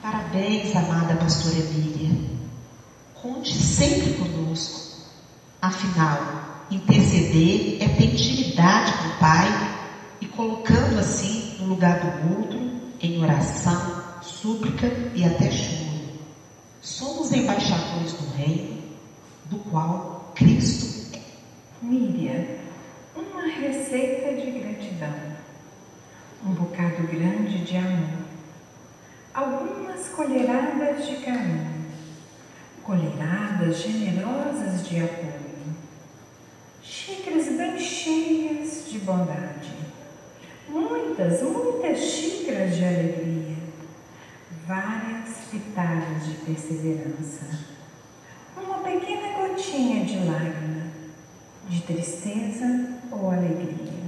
[0.00, 2.24] Parabéns, amada pastora Miriam.
[3.20, 5.08] Conte sempre conosco.
[5.60, 6.20] Afinal,
[6.70, 9.48] interceder é ter intimidade com o Pai
[10.20, 12.60] e colocando assim no lugar do outro,
[13.00, 16.20] em oração, súplica e até choro.
[16.80, 18.82] Somos embaixadores do reino,
[19.46, 21.20] do qual Cristo é.
[21.84, 22.44] Miriam,
[23.16, 25.31] uma receita de gratidão,
[26.44, 28.24] um bocado grande de amor,
[29.32, 31.72] algumas colheradas de carinho
[32.82, 35.76] colheradas generosas de apoio,
[36.82, 39.72] xícaras bem cheias de bondade,
[40.68, 43.56] muitas, muitas xícaras de alegria,
[44.66, 47.46] várias pitadas de perseverança,
[48.56, 50.90] uma pequena gotinha de lágrima,
[51.68, 54.01] de tristeza ou alegria.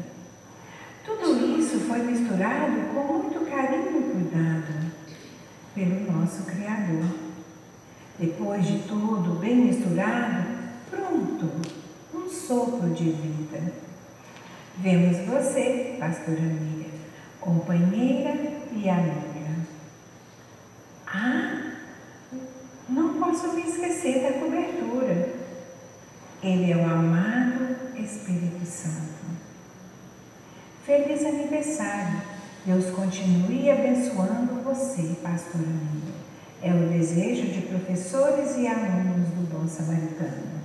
[1.04, 4.90] Tudo isso foi misturado com muito carinho e cuidado
[5.74, 7.04] pelo nosso Criador.
[8.18, 10.46] Depois de tudo bem misturado,
[10.90, 11.50] pronto,
[12.14, 13.72] um sopro de vida.
[14.78, 16.90] Vemos você, pastora amiga,
[17.38, 18.34] companheira
[18.72, 19.34] e amiga.
[21.06, 21.72] Ah,
[22.88, 25.34] não posso me esquecer da cobertura.
[26.42, 29.13] Ele é o amado Espírito Santo.
[30.84, 32.20] Feliz aniversário.
[32.66, 36.12] Deus continue abençoando você, pastora amiga.
[36.60, 40.62] É o desejo de professores e alunos do Bom Samaritano.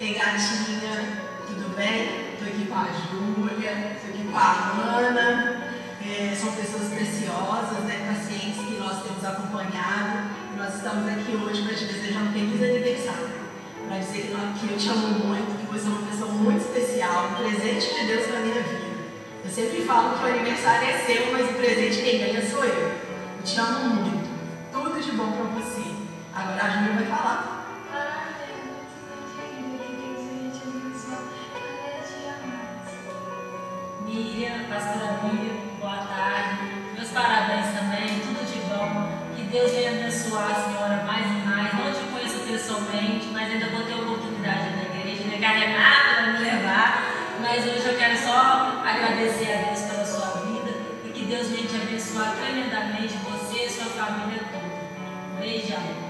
[0.00, 2.32] Ei, gatinha, tudo bem?
[2.32, 5.70] Estou aqui com a Júlia, estou aqui com a Ana.
[6.04, 10.30] É, são pessoas preciosas, né, pacientes que nós temos acompanhado.
[10.52, 13.45] E nós estamos aqui hoje para te desejar um feliz aniversário.
[13.88, 17.30] Para dizer que, que eu te amo muito, que você é uma pessoa muito especial,
[17.30, 18.96] um presente de Deus para a minha vida.
[19.44, 22.88] Eu sempre falo que o aniversário é seu, mas o presente quem ganha sou eu.
[23.38, 24.28] Eu te amo muito.
[24.72, 25.94] Tudo de bom para você.
[26.34, 27.56] Agora a Júlia vai falar.
[34.04, 36.64] Miriam, pastora Miriam, boa tarde.
[36.92, 39.08] Meus parabéns também, tudo de bom.
[39.36, 41.85] Que Deus venha abençoar a senhora mais e mais.
[42.56, 46.32] Não te conheço pessoalmente, mas ainda vou ter oportunidade na igreja, não é nada para
[46.32, 47.36] me levar.
[47.40, 50.70] Mas hoje eu quero só agradecer a Deus pela sua vida
[51.04, 55.38] e que Deus venha te abençoar tremendamente, você e sua família toda.
[55.38, 56.06] Beijão.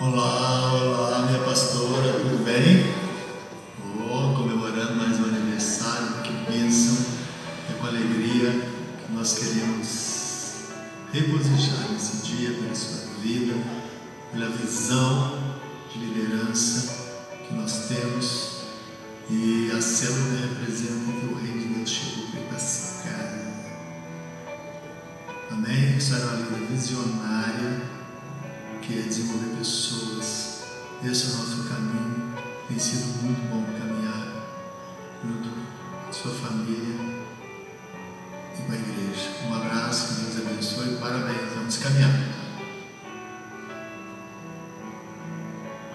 [0.00, 2.97] Olá, olá, minha pastora, tudo bem?
[9.28, 10.54] Nós queremos
[11.12, 13.54] regozijar nesse dia pela sua vida,
[14.32, 15.54] pela visão
[15.92, 18.62] de liderança que nós temos
[19.28, 23.34] e a célula representa que o reino de Deus chegou para pacificar.
[25.50, 25.98] Amém?
[25.98, 27.82] Isso era uma vida visionária
[28.80, 30.62] que é desenvolver pessoas.
[31.04, 32.34] Esse é o nosso caminho.
[32.66, 33.77] Tem sido muito bom
[41.78, 42.10] Vamos caminhar.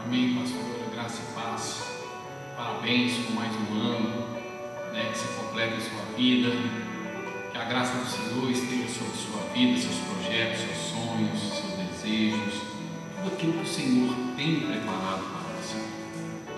[0.05, 0.63] Amém, pastor.
[0.93, 1.83] Graça e paz.
[2.55, 4.23] Parabéns por mais um ano.
[4.93, 6.51] né, que se complete em sua vida,
[7.51, 12.61] que a graça do Senhor esteja sobre sua vida, seus projetos, seus sonhos, seus desejos,
[13.17, 15.79] tudo aquilo que o Senhor tem preparado para você.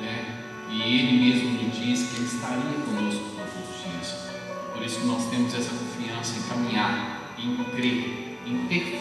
[0.02, 0.44] Né?
[0.70, 4.30] E Ele mesmo me disse que Ele estaria conosco todos os dias.
[4.74, 8.25] Por isso nós temos essa confiança em caminhar, em crer,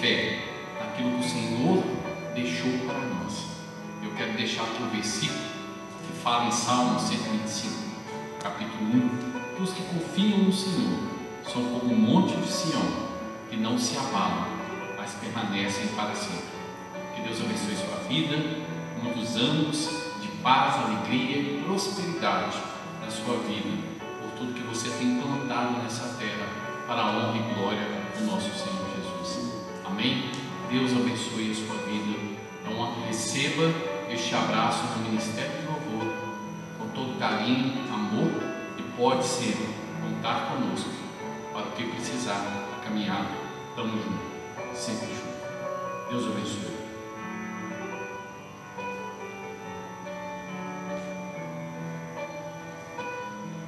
[0.04, 0.38] fé
[0.80, 1.84] naquilo que o Senhor
[2.34, 3.46] deixou para nós.
[4.02, 5.38] Eu quero deixar aqui o versículo
[6.06, 7.74] que fala em Salmo 125,
[8.42, 8.84] capítulo
[9.58, 9.62] 1.
[9.62, 10.98] Os que confiam no Senhor
[11.44, 12.82] são como o monte de Sião,
[13.50, 14.46] que não se abalam,
[14.96, 16.54] mas permanecem para sempre.
[17.14, 18.36] Que Deus abençoe sua vida,
[19.02, 19.88] muitos anos
[20.20, 22.56] de paz, alegria e prosperidade
[23.00, 23.68] na sua vida,
[24.20, 26.46] por tudo que você tem plantado nessa terra,
[26.86, 27.88] para a honra e glória
[28.18, 28.83] do nosso Senhor.
[29.94, 30.28] Amém?
[30.68, 32.18] Deus abençoe a sua vida.
[32.60, 33.72] Então, receba
[34.10, 36.12] este abraço do Ministério de Louvor
[36.76, 38.32] com todo carinho, amor
[38.76, 39.56] e pode ser
[40.02, 40.90] contar conosco
[41.52, 42.42] para o que precisar
[42.72, 43.28] na caminhada.
[43.68, 46.10] Estamos juntos, sempre juntos.
[46.10, 46.74] Deus abençoe.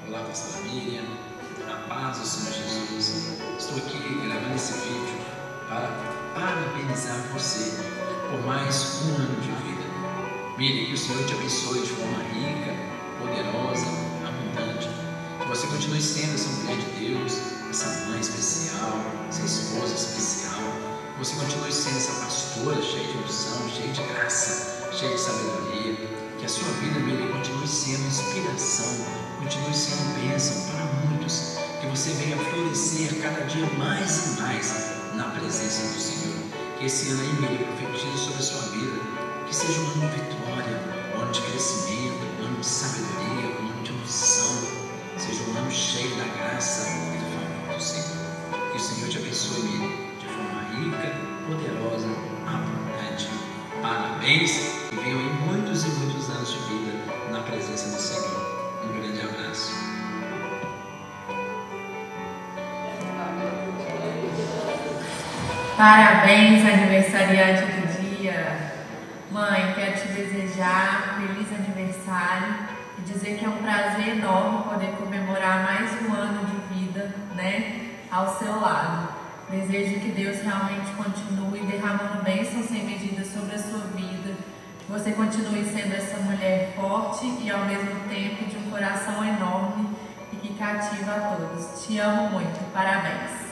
[0.08, 1.04] Olá, pastora Miriam,
[1.72, 3.40] a paz do Senhor Jesus.
[3.58, 5.05] Estou aqui gravando esse vídeo
[5.68, 5.88] para
[6.34, 7.82] parabenizar você
[8.30, 9.84] por mais um ano de vida.
[10.56, 12.74] Miriam, que o Senhor te abençoe de forma rica,
[13.20, 13.86] poderosa,
[14.24, 14.88] abundante.
[15.40, 17.32] Que você continue sendo essa mulher de Deus,
[17.70, 20.62] essa mãe especial, essa esposa especial.
[21.12, 25.94] Que você continue sendo essa pastora cheia de unção, cheia de graça, cheia de sabedoria.
[26.38, 29.06] Que a sua vida, Miriam, continue sendo inspiração,
[29.38, 31.56] continue sendo bênção para muitos.
[31.80, 36.36] Que você venha florescer cada dia mais e mais na presença do Senhor.
[36.78, 39.00] Que esse ano aí, Miriam, profetize sobre a sua vida.
[39.46, 40.80] Que seja um ano de vitória,
[41.16, 44.62] um ano de crescimento, um ano de sabedoria, um ano de unção.
[45.16, 48.70] Seja um ano cheio da graça e do favor do Senhor.
[48.70, 49.90] Que o Senhor te abençoe, Miriam,
[50.20, 52.08] de forma rica, poderosa,
[52.46, 53.28] abundante.
[53.80, 54.50] Parabéns
[54.92, 56.92] e venham aí muitos e muitos anos de vida
[57.30, 58.56] na presença do Senhor.
[58.84, 59.85] Um grande abraço.
[65.76, 68.72] Parabéns, aniversariante do dia.
[69.30, 72.54] Mãe, quero te desejar feliz aniversário
[72.98, 77.90] e dizer que é um prazer enorme poder comemorar mais um ano de vida, né,
[78.10, 79.08] ao seu lado.
[79.50, 84.34] Desejo que Deus realmente continue derramando bênçãos sem medida sobre a sua vida.
[84.80, 89.90] Que você continue sendo essa mulher forte e ao mesmo tempo de um coração enorme
[90.32, 91.84] e que cativa a todos.
[91.84, 92.72] Te amo muito.
[92.72, 93.44] Parabéns.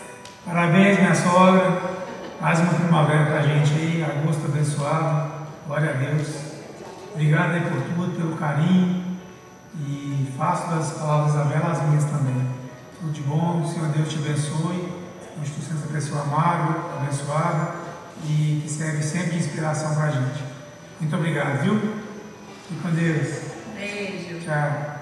[0.47, 2.04] Parabéns, minha sogra.
[2.45, 5.33] Mais uma primavera pra gente aí, agosto abençoado.
[5.67, 6.29] Glória a Deus.
[7.15, 9.03] Obrigado aí por tudo, pelo carinho.
[9.81, 12.47] E faço das palavras da Bela as minhas também.
[13.01, 14.93] Tudo de bom, o Senhor Deus te abençoe.
[15.41, 17.77] Hoje tu sendo essa pessoa amável, abençoada
[18.25, 20.45] e que serve sempre de inspiração pra gente.
[21.01, 21.81] Muito obrigado, viu?
[22.69, 23.41] Fique com Deus.
[23.75, 24.45] Beijo.
[24.45, 25.01] Tchau.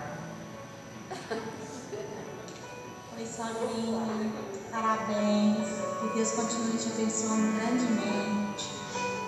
[3.19, 4.52] Oi, sogrinha.
[4.73, 5.69] Parabéns.
[6.01, 8.71] Que Deus continue te abençoando grandemente.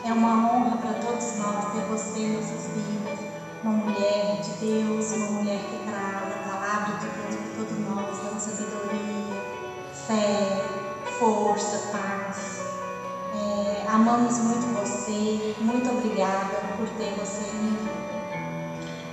[0.03, 3.19] É uma honra para todos nós ter você em nossas vidas.
[3.63, 8.19] Uma mulher de Deus, uma mulher que traz a palavra de Deus para todos nós,
[8.19, 9.43] dando sabedoria,
[10.07, 10.65] fé,
[11.19, 12.61] força, paz.
[13.35, 15.55] É, amamos muito você.
[15.61, 18.05] Muito obrigada por ter você em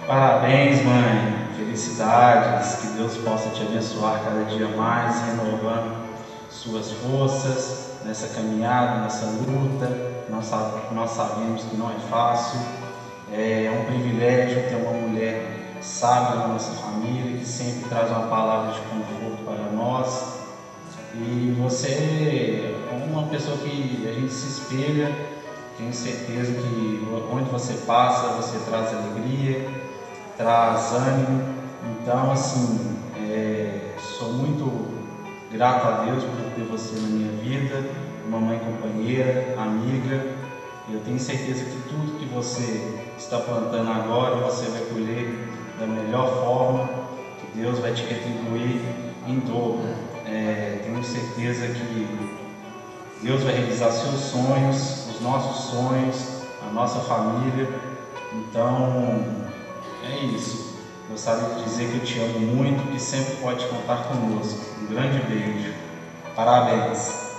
[0.07, 1.47] Parabéns, mãe.
[1.57, 2.75] Felicidades.
[2.75, 6.11] Que Deus possa te abençoar cada dia mais, renovando
[6.62, 10.12] suas forças nessa caminhada, nessa luta.
[10.29, 10.50] Nós,
[10.92, 12.59] nós sabemos que não é fácil.
[13.33, 18.74] É um privilégio ter uma mulher sábia na nossa família que sempre traz uma palavra
[18.74, 20.42] de conforto para nós.
[21.16, 21.88] E você
[22.92, 25.12] é uma pessoa que a gente se espelha.
[25.78, 29.67] Tenho certeza que onde você passa, você traz alegria,
[30.38, 31.43] traz ânimo.
[31.83, 35.01] Então, assim, é, sou muito
[35.51, 37.83] grato a Deus por ter você na minha vida,
[38.28, 40.25] uma mãe companheira, amiga.
[40.92, 45.47] Eu tenho certeza que tudo que você está plantando agora, você vai colher
[45.79, 46.89] da melhor forma,
[47.39, 48.82] que Deus vai te retribuir
[49.28, 49.89] em dobro.
[50.25, 52.08] É, tenho certeza que
[53.24, 57.70] Deus vai realizar seus sonhos, os nossos sonhos, a nossa família.
[58.33, 59.25] Então,
[60.04, 60.75] é isso.
[61.09, 64.59] Gostaria de dizer que eu te amo muito e sempre pode contar conosco.
[64.82, 65.80] Um grande beijo.
[66.36, 67.32] Parabéns.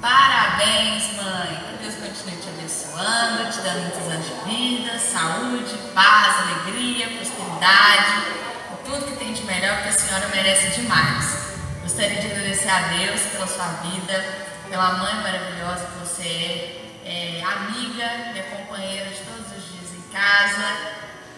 [0.00, 1.16] Parabéns.
[1.16, 1.64] Mãe.
[1.70, 8.26] Que Deus continue te abençoando, te dando muitos anos de vida, saúde, paz, alegria, prosperidade,
[8.72, 11.54] e tudo que tem de melhor, porque a senhora merece demais.
[11.82, 14.24] Gostaria de agradecer a Deus pela sua vida,
[14.68, 20.12] pela mãe maravilhosa que você é, é amiga, minha companheira de todos os dias em
[20.12, 20.76] casa,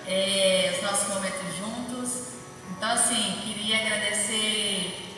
[0.06, 1.55] é, os nossos momentos juntos.
[2.76, 5.16] Então, assim, queria agradecer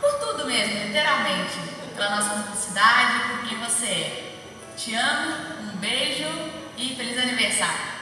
[0.00, 1.58] por tudo mesmo, literalmente,
[1.96, 4.34] pela nossa cumplicidade, por quem você é.
[4.76, 6.28] Te amo, um beijo
[6.76, 7.94] e feliz aniversário.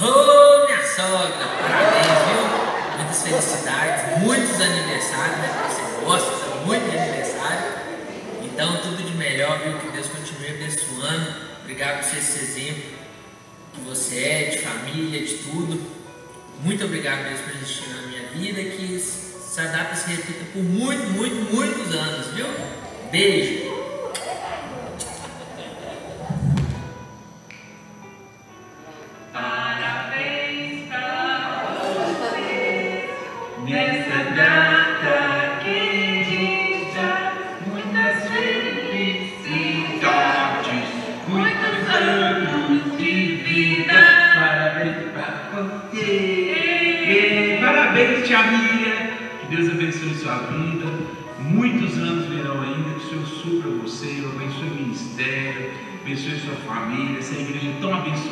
[0.00, 2.96] Ô, minha sogra, parabéns, viu?
[2.96, 5.68] Muitas felicidades, muitos aniversários, né?
[5.68, 7.72] Você gosta muito de aniversário.
[8.42, 9.78] Então, tudo de melhor, viu?
[9.78, 11.34] Que Deus continue abençoando.
[11.60, 12.96] Obrigado por ser esse exemplo
[13.72, 15.95] que você é, de família, de tudo.
[16.60, 18.62] Muito obrigado mesmo por existir na minha vida.
[18.62, 22.46] Que essa data se repita por muito, muito, muitos anos, viu?
[23.10, 23.85] Beijo.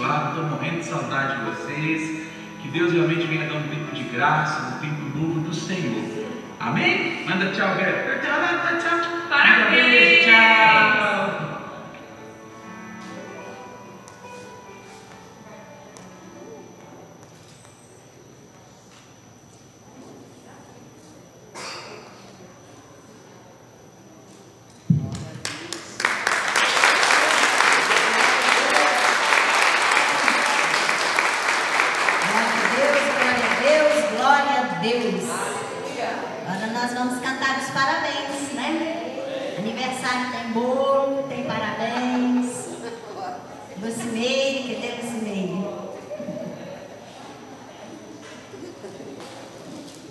[0.05, 0.29] Abençoada.
[0.29, 2.25] Estou morrendo de saudade de vocês.
[2.63, 6.25] Que Deus realmente venha dar um tempo de graça, um tempo novo do Senhor.
[6.61, 7.25] Amém?
[7.27, 8.21] Manda tchau, Beto.
[8.25, 9.29] Tchau, tchau, tchau.
[9.29, 10.25] Parabéns.
[10.25, 11.04] Tchau.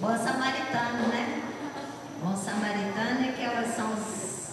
[0.04, 1.42] Bom samaritano, né?
[2.22, 4.50] Bom samaritano é que elas são os,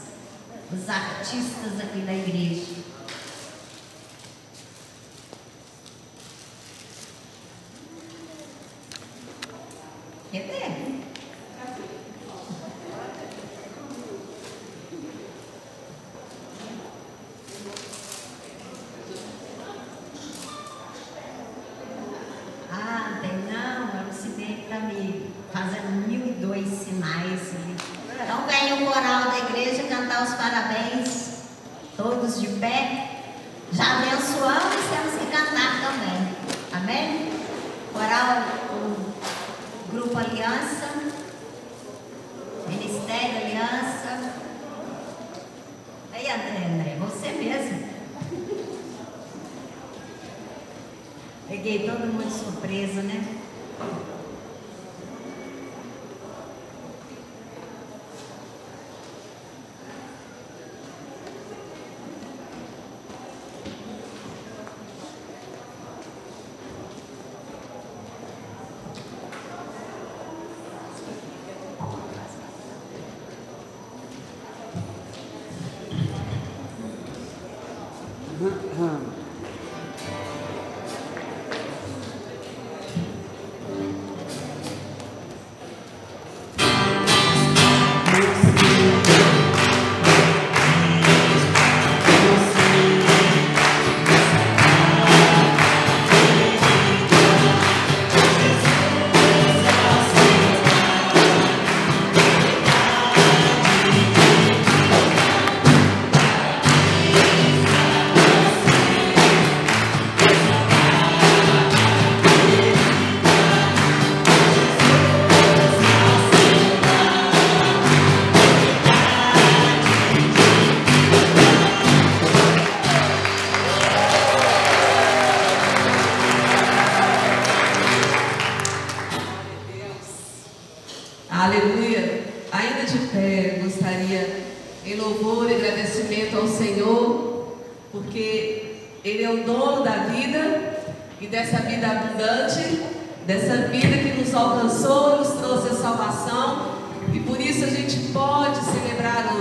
[0.72, 2.80] os artistas aqui da igreja.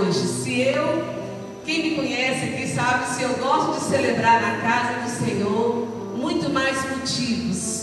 [0.00, 0.26] Hoje.
[0.26, 1.20] Se eu,
[1.64, 5.86] Quem me conhece aqui sabe se eu gosto de celebrar na casa do Senhor,
[6.16, 7.80] muito mais motivos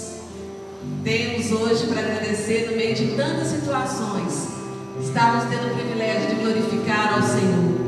[1.08, 4.50] temos hoje para agradecer no meio de tantas situações.
[5.02, 7.88] Estamos tendo o privilégio de glorificar ao Senhor.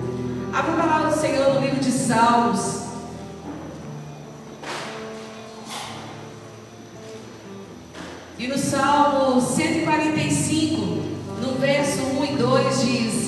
[0.53, 2.79] Abra a palavra do Senhor no livro de Salmos.
[8.37, 10.81] E no Salmo 145,
[11.41, 13.18] no verso 1 e 2 diz: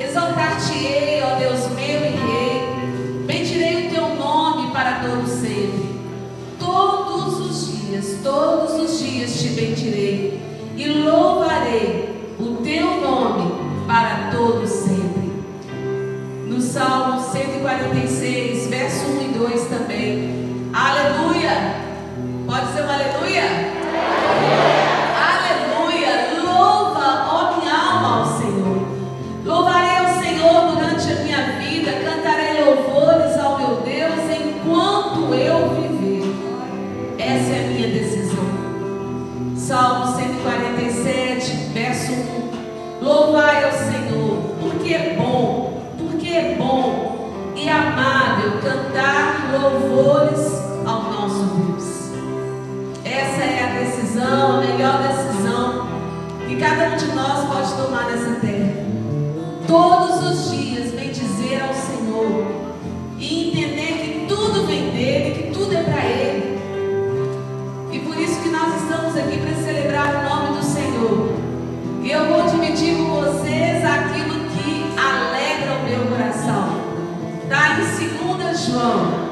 [0.00, 5.90] Exaltar-te-ei, ó Deus meu e Rei, bendirei o teu nome para todo sempre.
[6.58, 10.40] Todos os dias, todos os dias te bendirei
[10.74, 13.52] e louvarei o teu nome
[13.86, 15.30] para todo sempre.
[16.46, 20.70] No Salmo 146, verso 1 e 2 também.
[20.72, 21.76] Aleluia!
[22.46, 23.10] Pode ser um aleluia?
[23.10, 23.29] Aleluia!
[44.90, 50.52] Porque é bom, porque é bom e amável cantar louvores
[50.84, 52.10] ao nosso Deus.
[53.04, 55.86] Essa é a decisão, a melhor decisão
[56.48, 58.84] que cada um de nós pode tomar nessa terra.
[59.68, 60.59] Todos os dias
[78.70, 79.30] João.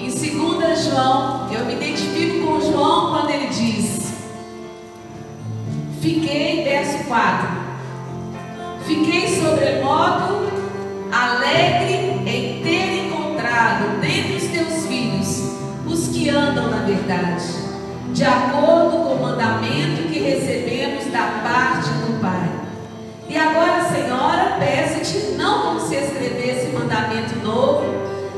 [0.00, 4.12] Em 2 João, eu me identifico com João quando ele diz:
[6.00, 7.48] Fiquei, verso 4.
[8.86, 10.46] Fiquei sobremodo
[11.12, 11.94] alegre
[12.26, 15.56] em ter encontrado dentre os teus filhos
[15.86, 17.44] os que andam na verdade,
[18.12, 18.85] de acordo
[19.46, 22.50] mandamento que recebemos da parte do Pai.
[23.28, 27.84] E agora, Senhora, peço-te não como se escrevesse mandamento novo,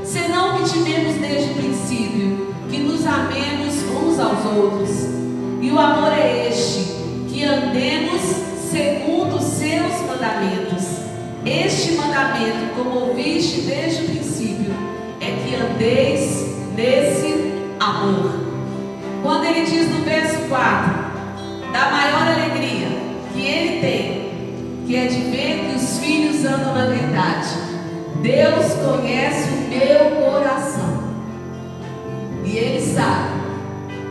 [0.05, 4.91] senão que tivemos desde o princípio, que nos amemos uns aos outros.
[5.63, 6.95] E o amor é este,
[7.29, 8.21] que andemos
[8.71, 10.99] segundo os seus mandamentos.
[11.47, 14.75] Este mandamento, como ouviste desde o princípio,
[15.21, 18.49] é que andeis nesse amor.
[19.23, 20.98] Quando ele diz no verso 4,
[21.73, 22.89] da maior alegria
[23.33, 27.69] que ele tem, que é de ver que os filhos andam na verdade.
[28.23, 31.09] Deus conhece o meu coração.
[32.45, 33.29] E Ele sabe,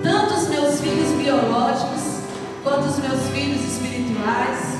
[0.02, 2.22] tanto os meus filhos biológicos,
[2.64, 4.78] quanto os meus filhos espirituais,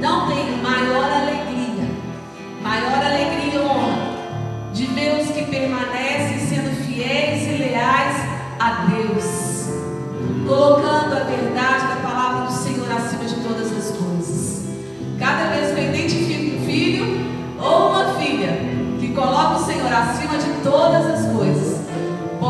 [0.00, 1.88] não tenho maior alegria,
[2.62, 4.16] maior alegria honra
[4.72, 8.16] de ver os que permanecem sendo fiéis e leais
[8.58, 9.68] a Deus,
[10.46, 11.35] colocando a verdade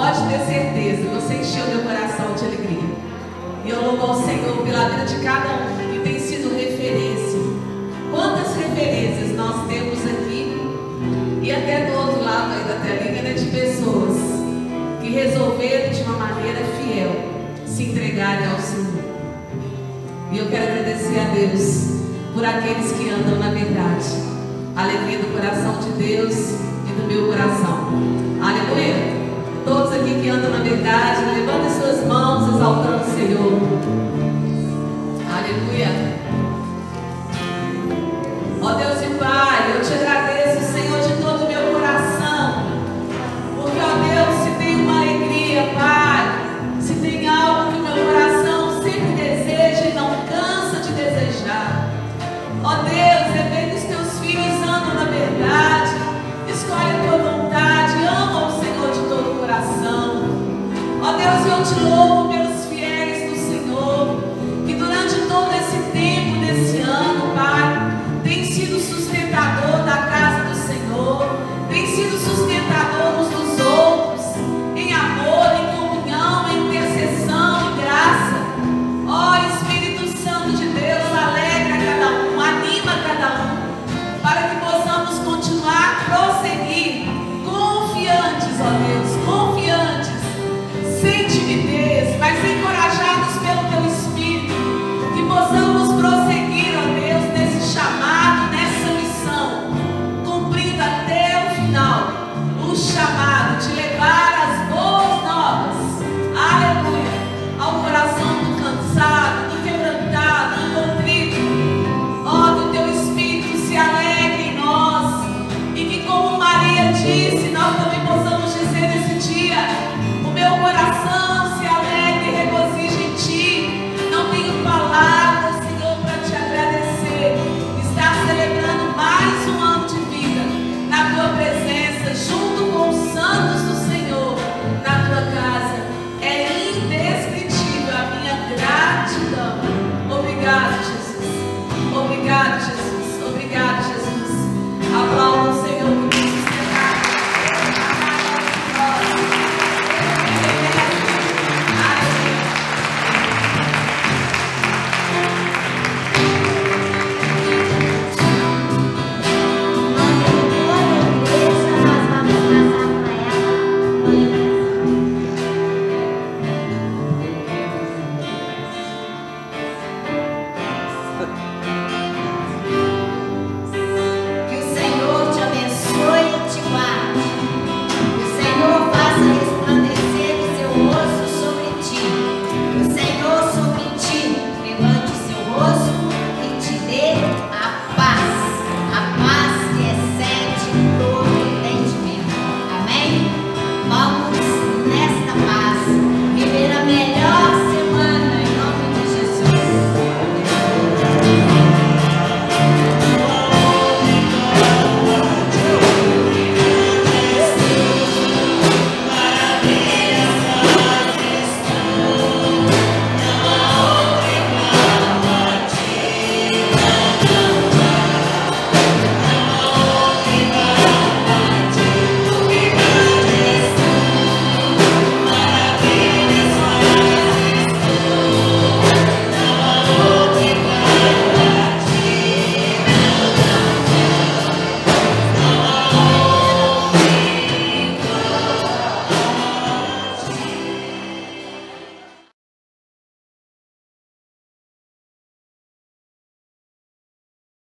[0.07, 2.95] pode ter certeza, você encheu meu coração de alegria.
[3.65, 7.41] E eu louvo ao Senhor pela vida de cada um que tem sido referência.
[8.13, 10.57] Quantas referências nós temos aqui
[11.43, 14.17] e até do outro lado aí da telinha né, de pessoas
[15.03, 17.11] que resolveram de uma maneira fiel
[17.67, 19.03] se entregarem ao Senhor.
[20.31, 21.97] E eu quero agradecer a Deus
[22.33, 24.07] por aqueles que andam na verdade.
[24.77, 26.37] Alegria do coração de Deus
[26.89, 27.91] e do meu coração.
[28.41, 29.16] Aleluia.
[29.67, 33.53] Todos aqui que andam na verdade, levantem suas mãos exaltando o Senhor.
[35.29, 35.89] Aleluia.
[38.63, 39.16] Ó Deus de